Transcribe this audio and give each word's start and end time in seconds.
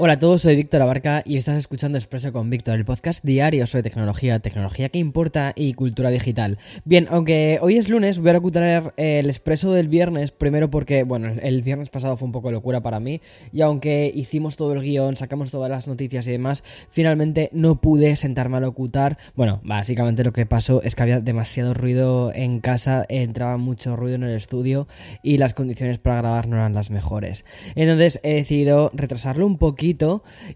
Hola 0.00 0.12
a 0.12 0.18
todos, 0.20 0.42
soy 0.42 0.54
Víctor 0.54 0.80
Abarca 0.80 1.24
y 1.26 1.38
estás 1.38 1.56
escuchando 1.56 1.98
Expreso 1.98 2.32
con 2.32 2.48
Víctor, 2.50 2.76
el 2.76 2.84
podcast 2.84 3.24
diario 3.24 3.66
sobre 3.66 3.82
tecnología, 3.82 4.38
tecnología 4.38 4.90
que 4.90 5.00
importa 5.00 5.52
y 5.56 5.72
cultura 5.72 6.10
digital. 6.10 6.56
Bien, 6.84 7.08
aunque 7.10 7.58
hoy 7.62 7.78
es 7.78 7.88
lunes, 7.88 8.20
voy 8.20 8.30
a 8.30 8.34
recuperar 8.34 8.94
el 8.96 9.26
expreso 9.26 9.72
del 9.72 9.88
viernes, 9.88 10.30
primero 10.30 10.70
porque, 10.70 11.02
bueno, 11.02 11.34
el 11.42 11.62
viernes 11.62 11.90
pasado 11.90 12.16
fue 12.16 12.26
un 12.26 12.32
poco 12.32 12.52
locura 12.52 12.80
para 12.80 13.00
mí, 13.00 13.20
y 13.52 13.62
aunque 13.62 14.08
hicimos 14.14 14.56
todo 14.56 14.72
el 14.74 14.82
guion, 14.82 15.16
sacamos 15.16 15.50
todas 15.50 15.68
las 15.68 15.88
noticias 15.88 16.28
y 16.28 16.30
demás, 16.30 16.62
finalmente 16.88 17.50
no 17.52 17.80
pude 17.80 18.14
sentarme 18.14 18.58
a 18.58 18.60
locutar. 18.60 19.18
Bueno, 19.34 19.60
básicamente 19.64 20.22
lo 20.22 20.32
que 20.32 20.46
pasó 20.46 20.80
es 20.84 20.94
que 20.94 21.02
había 21.02 21.18
demasiado 21.18 21.74
ruido 21.74 22.32
en 22.32 22.60
casa, 22.60 23.04
entraba 23.08 23.56
mucho 23.56 23.96
ruido 23.96 24.14
en 24.14 24.22
el 24.22 24.36
estudio 24.36 24.86
y 25.24 25.38
las 25.38 25.54
condiciones 25.54 25.98
para 25.98 26.18
grabar 26.18 26.46
no 26.46 26.54
eran 26.54 26.74
las 26.74 26.92
mejores. 26.92 27.44
Entonces 27.74 28.20
he 28.22 28.34
decidido 28.34 28.92
retrasarlo 28.94 29.44
un 29.44 29.58
poquito 29.58 29.87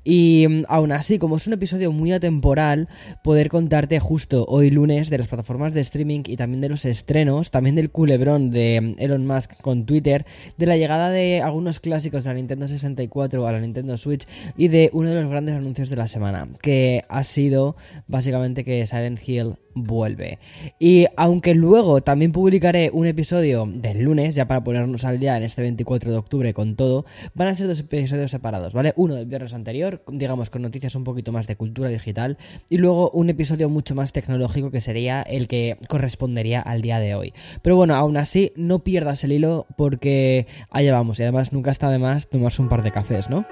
y 0.04 0.46
mm, 0.48 0.64
aún 0.68 0.92
así, 0.92 1.18
como 1.18 1.36
es 1.36 1.46
un 1.46 1.54
episodio 1.54 1.92
muy 1.92 2.12
atemporal, 2.12 2.88
poder 3.22 3.48
contarte 3.48 4.00
justo 4.00 4.44
hoy 4.48 4.70
lunes 4.70 5.10
de 5.10 5.18
las 5.18 5.28
plataformas 5.28 5.74
de 5.74 5.80
streaming 5.80 6.22
y 6.26 6.36
también 6.36 6.60
de 6.60 6.68
los 6.68 6.84
estrenos, 6.84 7.50
también 7.50 7.76
del 7.76 7.90
culebrón 7.90 8.50
de 8.50 8.80
mm, 8.80 8.94
Elon 9.02 9.26
Musk 9.26 9.60
con 9.60 9.86
Twitter, 9.86 10.26
de 10.56 10.66
la 10.66 10.76
llegada 10.76 11.10
de 11.10 11.40
algunos 11.42 11.80
clásicos 11.80 12.24
de 12.24 12.30
la 12.30 12.34
Nintendo 12.34 12.68
64 12.68 13.46
a 13.46 13.52
la 13.52 13.60
Nintendo 13.60 13.96
Switch 13.96 14.26
y 14.56 14.68
de 14.68 14.90
uno 14.92 15.10
de 15.10 15.20
los 15.20 15.30
grandes 15.30 15.54
anuncios 15.54 15.88
de 15.88 15.96
la 15.96 16.06
semana, 16.06 16.48
que 16.60 17.04
ha 17.08 17.24
sido 17.24 17.76
básicamente 18.06 18.64
que 18.64 18.86
Silent 18.86 19.20
Hill 19.26 19.54
vuelve. 19.74 20.38
Y 20.78 21.06
aunque 21.16 21.54
luego 21.54 22.02
también 22.02 22.32
publicaré 22.32 22.90
un 22.92 23.06
episodio 23.06 23.66
del 23.66 24.00
lunes, 24.00 24.34
ya 24.34 24.46
para 24.46 24.64
ponernos 24.64 25.04
al 25.04 25.18
día 25.18 25.36
en 25.36 25.42
este 25.42 25.62
24 25.62 26.10
de 26.10 26.16
octubre 26.16 26.54
con 26.54 26.76
todo, 26.76 27.04
van 27.34 27.48
a 27.48 27.54
ser 27.54 27.66
dos 27.66 27.80
episodios 27.80 28.30
separados, 28.30 28.72
¿vale? 28.72 28.92
Uno 28.96 29.14
del 29.14 29.26
viernes 29.26 29.54
anterior, 29.54 30.02
digamos 30.08 30.50
con 30.50 30.62
noticias 30.62 30.94
un 30.94 31.04
poquito 31.04 31.32
más 31.32 31.46
de 31.46 31.56
cultura 31.56 31.88
digital, 31.88 32.38
y 32.68 32.78
luego 32.78 33.10
un 33.10 33.30
episodio 33.30 33.68
mucho 33.68 33.94
más 33.94 34.12
tecnológico 34.12 34.70
que 34.70 34.80
sería 34.80 35.22
el 35.22 35.48
que 35.48 35.78
correspondería 35.88 36.60
al 36.60 36.82
día 36.82 37.00
de 37.00 37.14
hoy. 37.14 37.32
Pero 37.62 37.76
bueno, 37.76 37.94
aún 37.94 38.16
así, 38.16 38.52
no 38.56 38.80
pierdas 38.80 39.24
el 39.24 39.32
hilo 39.32 39.66
porque 39.76 40.46
allá 40.70 40.92
vamos, 40.92 41.18
y 41.20 41.22
además 41.22 41.52
nunca 41.52 41.70
está 41.70 41.90
de 41.90 41.98
más 41.98 42.28
tomarse 42.28 42.62
un 42.62 42.68
par 42.68 42.82
de 42.82 42.92
cafés, 42.92 43.30
¿no? 43.30 43.46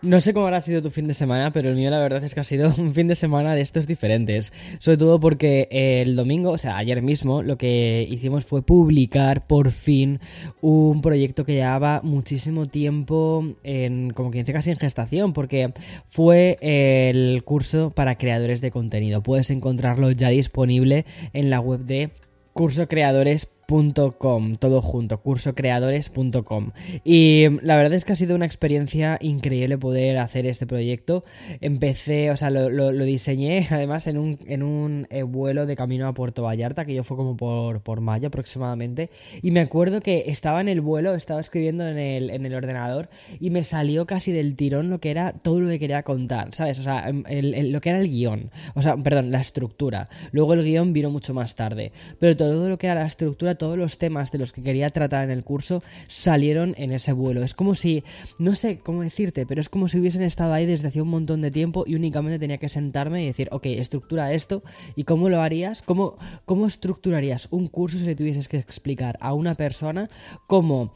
No 0.00 0.20
sé 0.20 0.32
cómo 0.32 0.46
habrá 0.46 0.60
sido 0.60 0.80
tu 0.80 0.90
fin 0.90 1.08
de 1.08 1.14
semana, 1.14 1.52
pero 1.52 1.70
el 1.70 1.74
mío 1.74 1.90
la 1.90 1.98
verdad 1.98 2.22
es 2.22 2.32
que 2.32 2.38
ha 2.38 2.44
sido 2.44 2.72
un 2.78 2.94
fin 2.94 3.08
de 3.08 3.16
semana 3.16 3.56
de 3.56 3.62
estos 3.62 3.88
diferentes. 3.88 4.52
Sobre 4.78 4.96
todo 4.96 5.18
porque 5.18 5.66
el 5.70 6.14
domingo, 6.14 6.50
o 6.50 6.58
sea, 6.58 6.76
ayer 6.76 7.02
mismo, 7.02 7.42
lo 7.42 7.58
que 7.58 8.06
hicimos 8.08 8.44
fue 8.44 8.62
publicar 8.62 9.46
por 9.48 9.72
fin 9.72 10.20
un 10.60 11.00
proyecto 11.00 11.44
que 11.44 11.54
llevaba 11.54 12.00
muchísimo 12.04 12.66
tiempo 12.66 13.44
en, 13.64 14.10
como 14.10 14.30
quien 14.30 14.44
dice, 14.44 14.52
casi 14.52 14.70
en 14.70 14.76
gestación, 14.76 15.32
porque 15.32 15.72
fue 16.06 16.58
el 16.60 17.42
curso 17.42 17.90
para 17.90 18.16
creadores 18.16 18.60
de 18.60 18.70
contenido. 18.70 19.24
Puedes 19.24 19.50
encontrarlo 19.50 20.12
ya 20.12 20.28
disponible 20.28 21.06
en 21.32 21.50
la 21.50 21.58
web 21.58 21.80
de 21.80 22.10
cursocreadores.com 22.52 23.57
.com, 23.68 24.54
todo 24.54 24.80
junto, 24.80 25.20
cursocreadores.com. 25.20 26.70
Y 27.04 27.46
la 27.60 27.76
verdad 27.76 27.92
es 27.92 28.06
que 28.06 28.14
ha 28.14 28.16
sido 28.16 28.34
una 28.34 28.46
experiencia 28.46 29.18
increíble 29.20 29.76
poder 29.76 30.16
hacer 30.18 30.46
este 30.46 30.66
proyecto. 30.66 31.22
Empecé, 31.60 32.30
o 32.30 32.36
sea, 32.36 32.48
lo, 32.48 32.92
diseñé 33.04 33.66
además 33.70 34.06
en 34.06 34.16
un, 34.16 34.38
en 34.46 34.62
un 34.62 35.06
eh, 35.10 35.22
vuelo 35.22 35.66
de 35.66 35.76
camino 35.76 36.08
a 36.08 36.14
Puerto 36.14 36.42
Vallarta, 36.44 36.86
que 36.86 36.94
yo 36.94 37.04
fue 37.04 37.18
como 37.18 37.36
por, 37.36 37.82
por 37.82 38.00
mayo 38.00 38.28
aproximadamente. 38.28 39.10
Y 39.42 39.50
me 39.50 39.60
acuerdo 39.60 40.00
que 40.00 40.24
estaba 40.28 40.62
en 40.62 40.68
el 40.68 40.80
vuelo, 40.80 41.14
estaba 41.14 41.40
escribiendo 41.40 41.86
en 41.86 41.98
el, 41.98 42.30
en 42.30 42.46
el 42.46 42.54
ordenador 42.54 43.10
y 43.38 43.50
me 43.50 43.64
salió 43.64 44.06
casi 44.06 44.32
del 44.32 44.56
tirón 44.56 44.88
lo 44.88 44.98
que 44.98 45.10
era 45.10 45.32
todo 45.32 45.60
lo 45.60 45.68
que 45.68 45.78
quería 45.78 46.02
contar, 46.04 46.54
¿sabes? 46.54 46.78
O 46.78 46.82
sea, 46.82 47.08
em, 47.08 47.22
lo 47.70 47.80
que 47.82 47.90
era 47.90 48.00
el 48.00 48.08
guion, 48.08 48.50
o 48.74 48.80
sea, 48.80 48.96
perdón, 48.96 49.30
la 49.30 49.40
estructura. 49.40 50.08
Luego 50.32 50.54
el 50.54 50.64
guion 50.64 50.94
vino 50.94 51.10
mucho 51.10 51.34
más 51.34 51.54
tarde, 51.54 51.92
pero 52.18 52.34
todo 52.34 52.68
lo 52.68 52.78
que 52.78 52.86
era 52.86 53.00
la 53.00 53.06
estructura 53.06 53.57
todos 53.58 53.76
los 53.76 53.98
temas 53.98 54.32
de 54.32 54.38
los 54.38 54.52
que 54.52 54.62
quería 54.62 54.88
tratar 54.90 55.24
en 55.24 55.30
el 55.30 55.44
curso 55.44 55.82
salieron 56.06 56.74
en 56.78 56.92
ese 56.92 57.12
vuelo. 57.12 57.42
Es 57.42 57.54
como 57.54 57.74
si, 57.74 58.04
no 58.38 58.54
sé 58.54 58.78
cómo 58.78 59.02
decirte, 59.02 59.44
pero 59.46 59.60
es 59.60 59.68
como 59.68 59.88
si 59.88 59.98
hubiesen 59.98 60.22
estado 60.22 60.52
ahí 60.52 60.66
desde 60.66 60.88
hace 60.88 61.02
un 61.02 61.08
montón 61.08 61.40
de 61.40 61.50
tiempo 61.50 61.84
y 61.86 61.94
únicamente 61.94 62.38
tenía 62.38 62.58
que 62.58 62.68
sentarme 62.68 63.22
y 63.22 63.26
decir, 63.26 63.48
ok, 63.52 63.66
estructura 63.66 64.32
esto. 64.32 64.62
¿Y 64.96 65.04
cómo 65.04 65.28
lo 65.28 65.42
harías? 65.42 65.82
¿Cómo, 65.82 66.16
cómo 66.44 66.66
estructurarías 66.66 67.48
un 67.50 67.66
curso 67.66 67.98
si 67.98 68.04
le 68.04 68.14
tuvieses 68.14 68.48
que 68.48 68.56
explicar 68.56 69.18
a 69.20 69.34
una 69.34 69.54
persona 69.54 70.08
cómo 70.46 70.92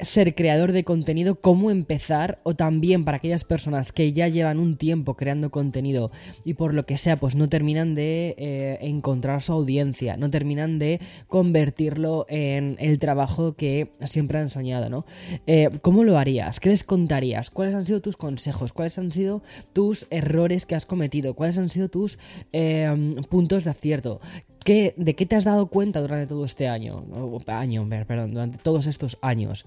ser 0.00 0.34
creador 0.34 0.72
de 0.72 0.84
contenido, 0.84 1.40
cómo 1.40 1.70
empezar, 1.70 2.40
o 2.42 2.54
también 2.54 3.04
para 3.04 3.18
aquellas 3.18 3.44
personas 3.44 3.92
que 3.92 4.12
ya 4.12 4.28
llevan 4.28 4.58
un 4.58 4.76
tiempo 4.76 5.14
creando 5.14 5.50
contenido 5.50 6.10
y 6.44 6.54
por 6.54 6.74
lo 6.74 6.86
que 6.86 6.96
sea, 6.96 7.18
pues 7.18 7.34
no 7.34 7.48
terminan 7.48 7.94
de 7.94 8.34
eh, 8.38 8.78
encontrar 8.82 9.42
su 9.42 9.52
audiencia, 9.52 10.16
no 10.16 10.30
terminan 10.30 10.78
de 10.78 11.00
convertirlo 11.28 12.26
en 12.28 12.76
el 12.78 12.98
trabajo 12.98 13.54
que 13.54 13.92
siempre 14.04 14.38
han 14.38 14.50
soñado, 14.50 14.88
¿no? 14.88 15.06
Eh, 15.46 15.70
¿Cómo 15.82 16.04
lo 16.04 16.18
harías? 16.18 16.60
¿Qué 16.60 16.68
les 16.68 16.84
contarías? 16.84 17.50
¿Cuáles 17.50 17.74
han 17.74 17.86
sido 17.86 18.00
tus 18.00 18.16
consejos? 18.16 18.72
¿Cuáles 18.72 18.98
han 18.98 19.10
sido 19.10 19.42
tus 19.72 20.06
errores 20.10 20.66
que 20.66 20.74
has 20.74 20.86
cometido? 20.86 21.34
¿Cuáles 21.34 21.58
han 21.58 21.70
sido 21.70 21.88
tus 21.88 22.18
eh, 22.52 23.16
puntos 23.28 23.64
de 23.64 23.70
acierto? 23.70 24.20
¿De 24.66 25.14
qué 25.14 25.26
te 25.26 25.36
has 25.36 25.44
dado 25.44 25.68
cuenta 25.68 26.00
durante 26.00 26.26
todo 26.26 26.44
este 26.44 26.66
año? 26.66 27.04
año, 27.46 27.88
perdón, 27.88 28.32
durante 28.32 28.58
todos 28.58 28.88
estos 28.88 29.16
años. 29.20 29.64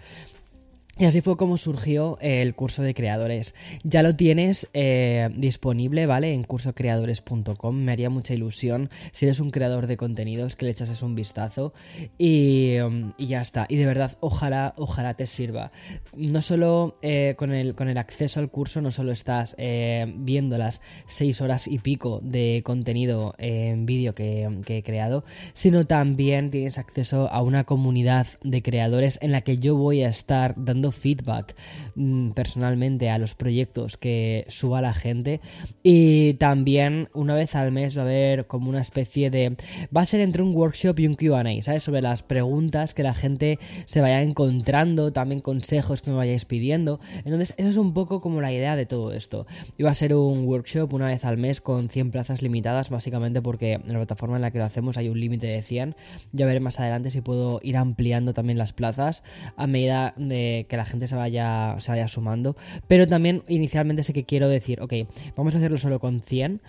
Y 1.00 1.06
así 1.06 1.22
fue 1.22 1.38
como 1.38 1.56
surgió 1.56 2.18
el 2.20 2.54
curso 2.56 2.84
de 2.84 2.94
creadores. 2.94 3.56
Ya 3.84 4.04
lo 4.04 4.18
tienes 4.18 4.68
eh, 4.74 5.30
disponible, 5.34 6.06
¿vale? 6.06 6.34
En 6.34 6.44
cursocreadores.com. 6.44 7.74
Me 7.74 7.94
haría 7.94 8.10
mucha 8.10 8.34
ilusión 8.34 8.90
si 9.14 9.26
eres 9.26 9.40
un 9.40 9.50
creador 9.50 9.88
de 9.88 9.96
contenidos 9.96 10.58
que 10.58 10.66
le 10.66 10.72
echases 10.72 11.02
un 11.02 11.16
vistazo. 11.16 11.74
Y, 12.18 12.80
um, 12.80 13.14
ya 13.18 13.40
está. 13.40 13.66
Y 13.70 13.78
de 13.78 13.86
verdad, 13.86 14.18
ojalá, 14.20 14.74
ojalá 14.76 15.14
te 15.14 15.26
sirva. 15.26 15.72
No 16.18 16.42
solo 16.42 16.98
eh, 17.02 17.36
con, 17.38 17.54
el, 17.54 17.76
con 17.76 17.88
el 17.88 17.98
acceso 17.98 18.42
al 18.42 18.52
curso, 18.52 18.82
no 18.82 18.92
solo 18.92 19.14
estás 19.14 19.56
eh, 19.58 20.06
viendo 20.18 20.58
las 20.58 20.82
6 21.08 21.40
horas 21.40 21.70
y 21.70 21.80
pico 21.80 22.20
de 22.22 22.62
contenido 22.66 23.36
en 23.38 23.86
vídeo 23.86 24.16
que, 24.16 24.50
que 24.66 24.80
he 24.80 24.84
creado, 24.84 25.24
sino 25.54 25.88
también 25.88 26.52
tienes 26.52 26.78
acceso 26.78 27.32
a 27.32 27.42
una 27.42 27.64
comunidad 27.64 28.28
de 28.44 28.62
creadores 28.62 29.18
en 29.22 29.32
la 29.32 29.40
que 29.40 29.60
yo 29.60 29.78
voy 29.78 30.04
a 30.04 30.10
estar 30.10 30.56
dando 30.58 30.89
feedback 30.92 31.56
mm, 31.96 32.32
personalmente 32.32 33.10
a 33.10 33.18
los 33.18 33.36
proyectos 33.36 33.98
que 33.98 34.46
suba 34.48 34.82
la 34.82 34.94
gente 34.94 35.42
y 35.84 36.34
también 36.36 37.10
una 37.14 37.36
vez 37.36 37.56
al 37.56 37.72
mes 37.72 37.98
va 37.98 38.02
a 38.02 38.06
haber 38.06 38.48
como 38.48 38.70
una 38.70 38.82
especie 38.82 39.30
de 39.30 39.56
va 39.96 40.02
a 40.02 40.06
ser 40.06 40.22
entre 40.22 40.42
un 40.42 40.56
workshop 40.56 41.00
y 41.00 41.08
un 41.08 41.16
Q&A, 41.16 41.62
¿sabes? 41.62 41.84
Sobre 41.84 42.02
las 42.02 42.24
preguntas 42.24 42.94
que 42.94 43.04
la 43.04 43.14
gente 43.14 43.60
se 43.86 44.02
vaya 44.02 44.22
encontrando, 44.22 45.12
también 45.12 45.42
consejos 45.42 46.02
que 46.02 46.12
me 46.12 46.18
vayáis 46.18 46.46
pidiendo. 46.46 47.00
Entonces, 47.26 47.54
eso 47.58 47.70
es 47.70 47.78
un 47.78 47.94
poco 47.94 48.22
como 48.22 48.42
la 48.42 48.54
idea 48.54 48.76
de 48.76 48.86
todo 48.86 49.14
esto. 49.14 49.46
Va 49.84 49.92
a 49.92 49.94
ser 49.94 50.14
un 50.14 50.46
workshop 50.46 50.94
una 50.94 51.08
vez 51.08 51.26
al 51.26 51.38
mes 51.38 51.62
con 51.62 51.90
100 51.90 52.12
plazas 52.12 52.42
limitadas, 52.42 52.90
básicamente 52.90 53.42
porque 53.42 53.74
en 53.74 53.88
la 53.88 54.00
plataforma 54.00 54.36
en 54.36 54.42
la 54.42 54.52
que 54.52 54.60
lo 54.60 54.66
hacemos 54.66 54.98
hay 54.98 55.10
un 55.10 55.20
límite 55.20 55.48
de 55.48 55.62
100. 55.62 55.96
Ya 56.32 56.46
veré 56.46 56.60
más 56.60 56.80
adelante 56.80 57.10
si 57.10 57.22
puedo 57.22 57.60
ir 57.64 57.78
ampliando 57.78 58.34
también 58.34 58.58
las 58.58 58.74
plazas 58.74 59.24
a 59.56 59.68
medida 59.68 60.14
de 60.18 60.66
que 60.70 60.78
la 60.78 60.86
gente 60.86 61.08
se 61.08 61.16
vaya, 61.18 61.76
se 61.80 61.92
vaya 61.92 62.08
sumando. 62.08 62.56
Pero 62.88 63.08
también 63.08 63.44
inicialmente 63.50 64.04
sé 64.04 64.14
que 64.14 64.24
quiero 64.24 64.48
decir, 64.48 64.82
ok, 64.82 64.94
vamos 65.36 65.56
a 65.56 65.58
hacerlo 65.58 65.78
solo 65.78 66.00
con 66.00 66.22
100, 66.22 66.62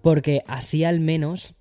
porque 0.00 0.42
así 0.48 0.82
al 0.82 0.98
menos 0.98 1.54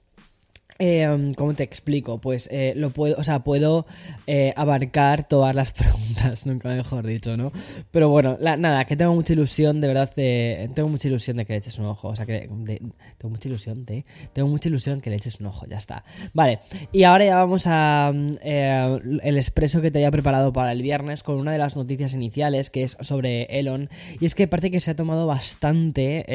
Eh, 0.84 1.32
¿Cómo 1.38 1.54
te 1.54 1.62
explico? 1.62 2.18
Pues 2.18 2.50
eh, 2.52 2.74
lo 2.76 2.90
puedo, 2.90 3.16
o 3.20 3.24
sea, 3.24 3.44
puedo 3.44 3.86
eh, 4.26 4.52
abarcar 4.56 5.28
todas 5.28 5.54
las 5.54 5.72
preguntas, 5.74 6.48
nunca 6.48 6.70
mejor 6.70 7.06
dicho, 7.06 7.38
¿no? 7.38 7.52
Pero 7.92 8.10
bueno, 8.10 8.40
nada, 8.42 8.86
que 8.86 8.96
tengo 8.96 9.14
mucha 9.14 9.34
ilusión, 9.34 9.80
de 9.80 9.88
verdad, 9.88 10.12
tengo 10.16 10.90
mucha 10.90 11.08
ilusión 11.08 11.38
de 11.38 11.46
que 11.46 11.54
le 11.54 11.60
eches 11.60 11.78
un 11.78 11.86
ojo, 11.86 12.08
o 12.08 12.16
sea, 12.16 12.26
que 12.26 12.50
tengo 12.50 13.30
mucha 13.30 13.48
ilusión 13.48 13.86
de, 13.86 14.06
tengo 14.34 14.48
mucha 14.48 14.70
ilusión 14.70 15.02
que 15.02 15.12
le 15.12 15.18
eches 15.18 15.40
un 15.40 15.46
ojo, 15.46 15.68
ya 15.70 15.78
está. 15.78 16.04
Vale, 16.34 16.62
y 16.92 17.04
ahora 17.04 17.26
ya 17.26 17.38
vamos 17.38 17.68
a 17.68 18.12
el 18.12 19.38
expreso 19.38 19.82
que 19.82 19.92
te 19.92 20.00
había 20.00 20.10
preparado 20.10 20.52
para 20.52 20.72
el 20.72 20.82
viernes 20.82 21.22
con 21.22 21.38
una 21.38 21.52
de 21.52 21.60
las 21.60 21.76
noticias 21.76 22.16
iniciales, 22.16 22.72
que 22.72 22.82
es 22.82 22.98
sobre 23.02 23.44
Elon, 23.60 23.88
y 24.20 24.26
es 24.26 24.34
que 24.34 24.48
parece 24.48 24.72
que 24.72 24.80
se 24.80 24.90
ha 24.90 24.96
tomado 24.96 25.28
bastante 25.28 26.26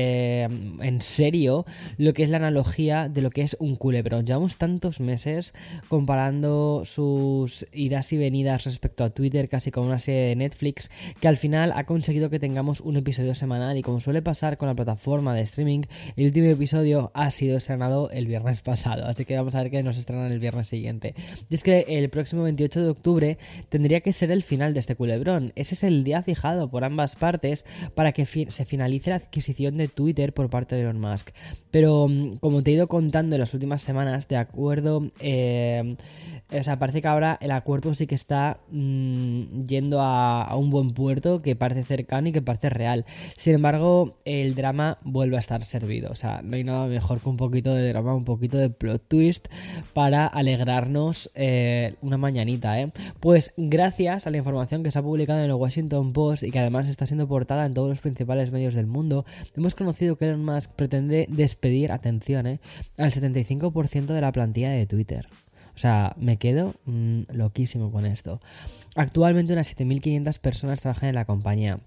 en 0.44 1.00
serio 1.00 1.66
lo 1.98 2.12
que 2.12 2.22
es 2.22 2.30
la 2.30 2.36
analogía 2.36 3.08
de 3.08 3.22
lo 3.22 3.30
que 3.30 3.42
es 3.42 3.56
un 3.58 3.74
culebrón. 3.74 4.24
Ya 4.24 4.35
llevamos 4.36 4.58
tantos 4.58 5.00
meses 5.00 5.54
comparando 5.88 6.82
sus 6.84 7.66
idas 7.72 8.12
y 8.12 8.18
venidas 8.18 8.64
respecto 8.64 9.02
a 9.02 9.08
Twitter, 9.08 9.48
casi 9.48 9.70
como 9.70 9.86
una 9.86 9.98
serie 9.98 10.28
de 10.28 10.36
Netflix, 10.36 10.90
que 11.20 11.28
al 11.28 11.38
final 11.38 11.72
ha 11.74 11.84
conseguido 11.84 12.28
que 12.28 12.38
tengamos 12.38 12.82
un 12.82 12.98
episodio 12.98 13.34
semanal 13.34 13.78
y 13.78 13.82
como 13.82 13.98
suele 13.98 14.20
pasar 14.20 14.58
con 14.58 14.68
la 14.68 14.74
plataforma 14.74 15.34
de 15.34 15.40
streaming, 15.40 15.84
el 16.16 16.26
último 16.26 16.48
episodio 16.48 17.10
ha 17.14 17.30
sido 17.30 17.56
estrenado 17.56 18.10
el 18.10 18.26
viernes 18.26 18.60
pasado, 18.60 19.06
así 19.06 19.24
que 19.24 19.36
vamos 19.36 19.54
a 19.54 19.62
ver 19.62 19.70
que 19.70 19.82
nos 19.82 19.96
estrenan 19.96 20.30
el 20.30 20.38
viernes 20.38 20.68
siguiente. 20.68 21.14
Y 21.48 21.54
es 21.54 21.62
que 21.62 21.86
el 21.88 22.10
próximo 22.10 22.42
28 22.42 22.82
de 22.82 22.88
octubre 22.90 23.38
tendría 23.70 24.02
que 24.02 24.12
ser 24.12 24.30
el 24.30 24.42
final 24.42 24.74
de 24.74 24.80
este 24.80 24.96
culebrón. 24.96 25.52
Ese 25.56 25.74
es 25.74 25.82
el 25.82 26.04
día 26.04 26.22
fijado 26.22 26.68
por 26.68 26.84
ambas 26.84 27.16
partes 27.16 27.64
para 27.94 28.12
que 28.12 28.26
se 28.26 28.64
finalice 28.66 29.10
la 29.10 29.16
adquisición 29.16 29.78
de 29.78 29.88
Twitter 29.88 30.34
por 30.34 30.50
parte 30.50 30.74
de 30.74 30.82
Elon 30.82 31.00
Musk. 31.00 31.30
Pero 31.70 32.06
mm, 32.08 32.36
como 32.36 32.62
te 32.62 32.70
he 32.70 32.74
ido 32.74 32.88
contando 32.88 33.36
en 33.36 33.40
las 33.40 33.54
últimas 33.54 33.82
semanas, 33.82 34.25
de 34.28 34.36
acuerdo. 34.36 35.10
Eh, 35.20 35.96
o 36.50 36.62
sea, 36.62 36.78
parece 36.78 37.02
que 37.02 37.08
ahora 37.08 37.38
el 37.40 37.50
acuerdo 37.50 37.94
sí 37.94 38.06
que 38.06 38.14
está 38.14 38.60
mm, 38.70 39.60
yendo 39.66 40.00
a, 40.00 40.54
un 40.56 40.70
buen 40.70 40.92
puerto 40.92 41.40
que 41.40 41.56
parece 41.56 41.84
cercano 41.84 42.28
y 42.28 42.32
que 42.32 42.42
parece 42.42 42.70
real. 42.70 43.04
Sin 43.36 43.54
embargo, 43.54 44.16
el 44.24 44.54
drama 44.54 44.98
vuelve 45.02 45.36
a 45.36 45.40
estar 45.40 45.64
servido. 45.64 46.10
O 46.10 46.14
sea, 46.14 46.42
no 46.42 46.56
hay 46.56 46.64
nada 46.64 46.86
mejor 46.86 47.20
que 47.20 47.28
un 47.28 47.36
poquito 47.36 47.74
de 47.74 47.88
drama, 47.88 48.14
un 48.14 48.24
poquito 48.24 48.58
de 48.58 48.70
plot 48.70 49.02
twist 49.08 49.48
para 49.92 50.26
alegrarnos 50.26 51.30
eh, 51.34 51.94
una 52.00 52.16
mañanita, 52.16 52.80
¿eh? 52.80 52.90
Pues 53.20 53.52
gracias 53.56 54.26
a 54.26 54.30
la 54.30 54.38
información 54.38 54.82
que 54.82 54.90
se 54.90 54.98
ha 54.98 55.02
publicado 55.02 55.40
en 55.40 55.46
el 55.46 55.54
Washington 55.54 56.12
Post 56.12 56.42
y 56.42 56.50
que 56.50 56.58
además 56.58 56.88
está 56.88 57.06
siendo 57.06 57.26
portada 57.26 57.66
en 57.66 57.74
todos 57.74 57.88
los 57.88 58.00
principales 58.00 58.52
medios 58.52 58.74
del 58.74 58.86
mundo, 58.86 59.24
hemos 59.56 59.74
conocido 59.74 60.16
que 60.16 60.26
Elon 60.26 60.44
Musk 60.44 60.70
pretende 60.72 61.26
despedir, 61.28 61.92
atención, 61.92 62.46
¿eh? 62.46 62.60
al 62.96 63.10
75% 63.10 64.05
de 64.14 64.20
la 64.20 64.32
plantilla 64.32 64.70
de 64.70 64.86
Twitter. 64.86 65.28
O 65.74 65.78
sea, 65.78 66.14
me 66.18 66.38
quedo 66.38 66.74
mm, 66.86 67.22
loquísimo 67.32 67.92
con 67.92 68.06
esto. 68.06 68.40
Actualmente 68.94 69.52
unas 69.52 69.76
7.500 69.76 70.38
personas 70.38 70.80
trabajan 70.80 71.10
en 71.10 71.14
la 71.14 71.26
compañía. 71.26 71.80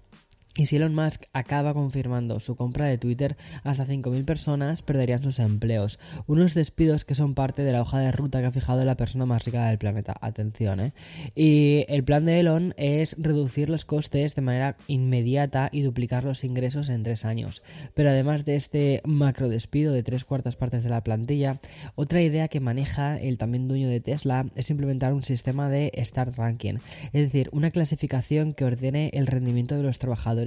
Y 0.56 0.66
si 0.66 0.76
Elon 0.76 0.96
Musk 0.96 1.24
acaba 1.32 1.74
confirmando 1.74 2.40
su 2.40 2.56
compra 2.56 2.86
de 2.86 2.98
Twitter, 2.98 3.36
hasta 3.62 3.86
5.000 3.86 4.24
personas 4.24 4.82
perderían 4.82 5.22
sus 5.22 5.38
empleos. 5.38 6.00
Unos 6.26 6.54
despidos 6.54 7.04
que 7.04 7.14
son 7.14 7.34
parte 7.34 7.62
de 7.62 7.70
la 7.70 7.82
hoja 7.82 8.00
de 8.00 8.10
ruta 8.10 8.40
que 8.40 8.46
ha 8.46 8.52
fijado 8.52 8.84
la 8.84 8.96
persona 8.96 9.26
más 9.26 9.44
rica 9.44 9.68
del 9.68 9.78
planeta. 9.78 10.16
Atención, 10.20 10.80
¿eh? 10.80 10.92
Y 11.36 11.84
el 11.88 12.02
plan 12.02 12.24
de 12.26 12.40
Elon 12.40 12.74
es 12.76 13.14
reducir 13.16 13.70
los 13.70 13.84
costes 13.84 14.34
de 14.34 14.42
manera 14.42 14.76
inmediata 14.88 15.68
y 15.70 15.82
duplicar 15.82 16.24
los 16.24 16.42
ingresos 16.42 16.88
en 16.88 17.04
tres 17.04 17.24
años. 17.24 17.62
Pero 17.94 18.10
además 18.10 18.44
de 18.44 18.56
este 18.56 19.02
macro 19.04 19.48
despido 19.48 19.92
de 19.92 20.02
tres 20.02 20.24
cuartas 20.24 20.56
partes 20.56 20.82
de 20.82 20.90
la 20.90 21.04
plantilla, 21.04 21.60
otra 21.94 22.22
idea 22.22 22.48
que 22.48 22.58
maneja 22.58 23.18
el 23.18 23.38
también 23.38 23.68
dueño 23.68 23.88
de 23.88 24.00
Tesla 24.00 24.46
es 24.56 24.68
implementar 24.70 25.14
un 25.14 25.22
sistema 25.22 25.68
de 25.68 25.92
Start 26.04 26.36
Ranking, 26.36 26.74
es 27.12 27.22
decir, 27.22 27.50
una 27.52 27.70
clasificación 27.70 28.52
que 28.52 28.64
ordene 28.64 29.10
el 29.14 29.28
rendimiento 29.28 29.76
de 29.76 29.84
los 29.84 30.00
trabajadores 30.00 30.39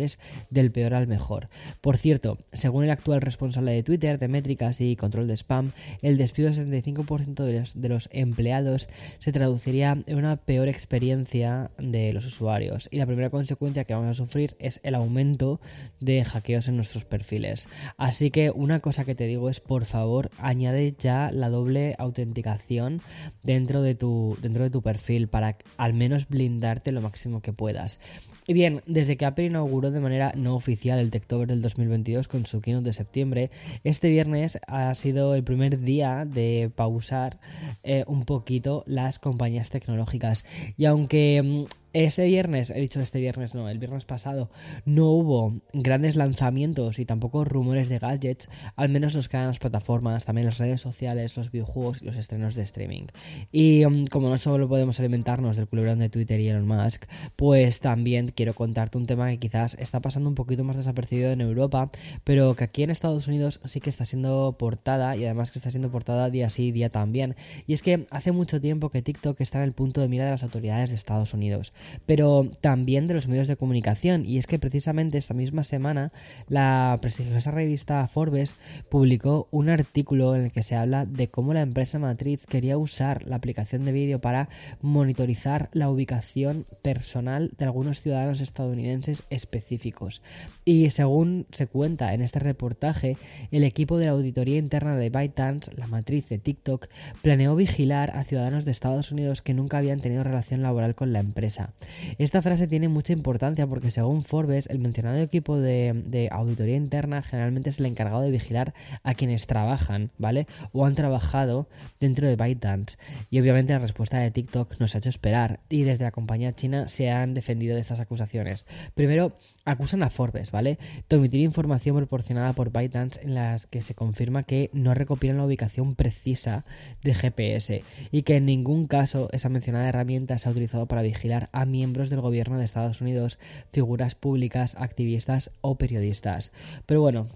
del 0.50 0.72
peor 0.72 0.94
al 0.94 1.08
mejor. 1.08 1.50
Por 1.82 1.98
cierto, 1.98 2.38
según 2.52 2.84
el 2.84 2.92
actual 2.92 3.22
responsable 3.22 3.72
de 3.72 3.84
Twitter 3.84 4.20
de 4.20 4.28
métricas 4.28 4.82
y 4.82 4.96
control 4.96 5.28
de 5.28 5.36
spam, 5.36 5.72
el 6.02 6.18
despido 6.18 6.52
del 6.52 6.68
75% 6.68 7.44
de 7.44 7.60
los, 7.60 7.82
de 7.82 7.90
los 7.90 8.10
empleados 8.12 8.88
se 9.20 9.32
traduciría 9.32 9.98
en 10.06 10.18
una 10.18 10.38
peor 10.38 10.68
experiencia 10.68 11.72
de 11.78 12.14
los 12.14 12.26
usuarios 12.26 12.88
y 12.92 12.98
la 12.98 13.06
primera 13.06 13.30
consecuencia 13.30 13.84
que 13.84 13.94
vamos 13.94 14.10
a 14.10 14.14
sufrir 14.14 14.56
es 14.60 14.80
el 14.84 14.96
aumento 14.96 15.60
de 16.00 16.24
hackeos 16.24 16.68
en 16.68 16.76
nuestros 16.76 17.06
perfiles. 17.06 17.68
Así 17.98 18.32
que 18.32 18.52
una 18.52 18.80
cosa 18.80 19.06
que 19.06 19.16
te 19.16 19.28
digo 19.28 19.50
es 19.50 19.60
por 19.60 19.86
favor 19.86 20.30
añade 20.38 20.96
ya 20.98 21.32
la 21.32 21.50
doble 21.50 21.96
autenticación 21.98 23.02
dentro 23.44 23.82
de 23.82 23.96
tu, 23.96 24.38
dentro 24.42 24.64
de 24.64 24.70
tu 24.70 24.82
perfil 24.82 25.28
para 25.28 25.58
al 25.78 25.94
menos 25.94 26.28
blindarte 26.28 26.92
lo 26.92 27.02
máximo 27.02 27.42
que 27.42 27.54
puedas. 27.54 28.00
Y 28.46 28.54
bien, 28.54 28.82
desde 28.86 29.16
que 29.16 29.26
Apple 29.26 29.46
inauguró 29.46 29.83
de 29.92 30.00
manera 30.00 30.34
no 30.36 30.56
oficial 30.56 31.00
el 31.00 31.12
Techtober 31.12 31.48
del 31.48 31.62
2022 31.62 32.28
con 32.28 32.46
su 32.46 32.62
keynote 32.62 32.86
de 32.86 32.94
septiembre, 32.94 33.52
este 33.84 34.10
viernes 34.10 34.60
ha 34.68 34.94
sido 34.96 35.36
el 35.36 35.44
primer 35.44 35.80
día 35.80 36.26
de 36.26 36.72
pausar 36.76 37.40
eh, 37.84 38.04
un 38.08 38.26
poquito 38.26 38.84
las 38.88 39.20
compañías 39.20 39.70
tecnológicas. 39.70 40.46
Y 40.78 40.86
aunque 40.86 41.68
mm, 41.94 41.98
ese 41.98 42.26
viernes, 42.26 42.70
he 42.70 42.80
dicho 42.80 43.00
este 43.00 43.20
viernes, 43.20 43.56
no, 43.56 43.70
el 43.70 43.80
viernes 43.80 44.06
pasado, 44.06 44.50
no 44.86 45.08
hubo 45.12 45.62
grandes 45.74 46.16
lanzamientos 46.16 47.00
y 47.00 47.06
tampoco 47.06 47.46
rumores 47.46 47.90
de 47.90 48.00
gadgets, 48.00 48.50
al 48.76 48.90
menos 48.90 49.16
nos 49.16 49.30
quedan 49.30 49.48
las 49.48 49.60
plataformas, 49.60 50.26
también 50.26 50.46
las 50.46 50.58
redes 50.58 50.82
sociales, 50.82 51.38
los 51.38 51.52
videojuegos 51.52 52.02
y 52.02 52.06
los 52.06 52.16
estrenos 52.16 52.56
de 52.56 52.64
streaming. 52.64 53.06
Y 53.52 53.86
um, 53.86 54.08
como 54.08 54.30
no 54.30 54.38
solo 54.38 54.68
podemos 54.68 55.00
alimentarnos 55.00 55.58
del 55.58 55.68
culebrón 55.68 56.00
de 56.00 56.10
Twitter 56.10 56.40
y 56.40 56.50
Elon 56.50 56.68
Musk, 56.68 57.06
pues 57.36 57.80
también 57.80 58.30
quiero 58.36 58.54
contarte 58.54 58.98
un 58.98 59.06
tema 59.06 59.30
que 59.30 59.40
quizás 59.40 59.76
está 59.80 60.02
pasando 60.02 60.30
un 60.30 60.36
poquito 60.36 60.64
más 60.64 60.78
desapercibido 60.78 61.32
en 61.32 61.42
Europa, 61.42 61.90
pero 62.24 62.56
que 62.56 62.64
aquí 62.64 62.84
en 62.84 62.90
Estados 62.90 63.28
Unidos 63.28 63.62
sí 63.66 63.80
que 63.80 63.90
está 63.90 64.06
siendo 64.06 64.56
portada 64.58 65.16
y 65.16 65.26
además 65.26 65.52
que 65.52 65.60
está 65.60 65.70
siendo 65.70 65.92
portada 65.92 66.30
día 66.30 66.50
sí, 66.50 66.72
día 66.72 66.90
también. 66.90 67.36
Y 67.68 67.74
es 67.74 67.82
que 67.82 68.06
hace 68.10 68.32
mucho 68.32 68.60
tiempo 68.60 68.90
que 68.90 69.02
TikTok 69.02 69.40
está 69.42 69.60
en 69.60 69.66
el 69.66 69.74
punto 69.74 70.02
de 70.02 70.08
mira 70.08 70.26
de 70.26 70.32
las 70.32 70.44
autoridades 70.44 70.90
de 70.90 70.96
Estados 70.96 71.34
Unidos 71.34 71.74
pero 72.06 72.50
también 72.62 73.08
de 73.08 73.14
los 73.14 73.28
medios 73.28 73.48
de 73.48 73.58
comunicación. 73.58 74.26
Y 74.26 74.38
es 74.38 74.48
que 74.48 74.60
precisamente 74.60 75.18
esta 75.18 75.34
misma 75.34 75.64
semana 75.64 76.12
la 76.48 76.98
prestigiosa 77.02 77.52
revista 77.52 78.06
Forbes 78.08 78.56
publicó 78.90 79.48
un 79.52 79.70
artículo 79.70 80.36
en 80.36 80.46
el 80.46 80.52
que 80.52 80.64
se 80.64 80.76
habla 80.76 81.06
de 81.06 81.28
cómo 81.30 81.54
la 81.54 81.62
empresa 81.62 82.00
matriz 82.00 82.46
quería 82.48 82.78
usar 82.78 83.26
la 83.28 83.36
aplicación 83.36 83.86
de 83.86 83.92
vídeo 83.92 84.20
para 84.20 84.50
monitorizar 84.82 85.70
la 85.74 85.90
ubicación 85.90 86.66
personal 86.82 87.52
de 87.58 87.66
algunos 87.66 88.02
ciudadanos 88.02 88.42
estadounidenses 88.42 89.24
específicos. 89.30 90.22
Y 90.66 90.90
según 90.90 91.46
se 91.52 91.68
cuenta 91.68 92.14
en 92.14 92.22
este 92.22 92.40
reportaje, 92.40 93.18
el 93.52 93.64
equipo 93.64 93.98
de 93.98 94.06
la 94.06 94.12
auditoría 94.12 94.58
interna 94.58 94.96
de 94.96 95.10
ByteDance, 95.10 95.72
la 95.76 95.88
matriz 95.88 96.30
de 96.30 96.38
TikTok, 96.38 96.88
planeó 97.22 97.56
vigilar 97.56 98.12
a 98.16 98.24
ciudadanos 98.24 98.66
de 98.66 98.72
Estados 98.72 99.12
Unidos 99.12 99.42
que 99.42 99.54
nunca 99.54 99.78
habían 99.78 100.00
tenido 100.00 100.24
relación 100.24 100.62
laboral 100.62 100.96
con 100.96 101.14
la 101.14 101.20
empresa. 101.20 101.73
Esta 102.18 102.42
frase 102.42 102.68
tiene 102.68 102.88
mucha 102.88 103.14
importancia 103.14 103.68
porque 103.68 103.92
según 103.92 104.24
Forbes, 104.24 104.68
el 104.68 104.80
mencionado 104.80 105.18
equipo 105.18 105.58
de, 105.58 106.30
auditoría 106.32 106.76
interna 106.76 107.22
generalmente 107.22 107.70
es 107.70 107.80
el 107.80 107.86
encargado 107.86 108.22
de 108.22 108.32
vigilar 108.32 108.74
a 109.04 109.14
quienes 109.14 109.48
trabajan, 109.48 110.12
¿vale? 110.18 110.48
O 110.72 110.86
han 110.86 110.96
trabajado 110.96 111.68
dentro 112.00 112.28
de 112.28 112.36
ByteDance. 112.36 112.98
Y 113.30 113.40
obviamente 113.40 113.74
la 113.74 113.80
respuesta 113.80 114.20
de 114.20 114.32
TikTok 114.32 114.80
nos 114.80 114.96
ha 114.96 115.00
hecho 115.00 115.10
esperar 115.10 115.60
y 115.70 115.84
desde 115.84 116.04
la 116.04 116.12
compañía 116.12 116.54
china 116.54 116.88
se 116.88 117.10
han 117.10 117.34
defendido 117.34 117.76
de 117.76 117.82
estas 117.82 118.00
acusaciones. 118.00 118.66
Primero, 118.96 119.38
acusan 119.66 120.04
a 120.04 120.10
Forbes, 120.10 120.52
¿vale? 120.52 120.78
De 121.10 121.18
omitir 121.18 121.42
información 121.42 121.96
proporcionada 121.96 122.54
por 122.54 122.72
ByteDance 122.72 123.22
en 123.24 123.36
las 123.36 123.66
que 123.66 123.82
se 123.82 123.96
confirma 123.96 124.44
que 124.44 124.70
no 124.74 124.94
recopilan 124.94 125.38
la 125.38 125.46
ubicación 125.46 125.96
precisa 125.96 126.66
de 127.04 127.14
GPS 127.14 127.84
y 128.12 128.24
que 128.24 128.38
en 128.38 128.46
ningún 128.46 128.88
caso 128.88 129.30
esa 129.32 129.50
mencionada 129.50 129.90
herramienta 129.90 130.38
se 130.38 130.48
ha 130.48 130.52
utilizado 130.52 130.86
para 130.88 131.02
vigilar 131.02 131.50
a 131.52 131.63
miembros 131.66 132.10
del 132.10 132.22
gobierno 132.22 132.58
de 132.58 132.66
Estados 132.66 133.02
Unidos, 133.02 133.40
figuras 133.72 134.16
públicas, 134.16 134.76
activistas 134.80 135.52
o 135.62 135.76
periodistas. 135.76 136.52
Pero 136.86 137.02
bueno, 137.02 137.28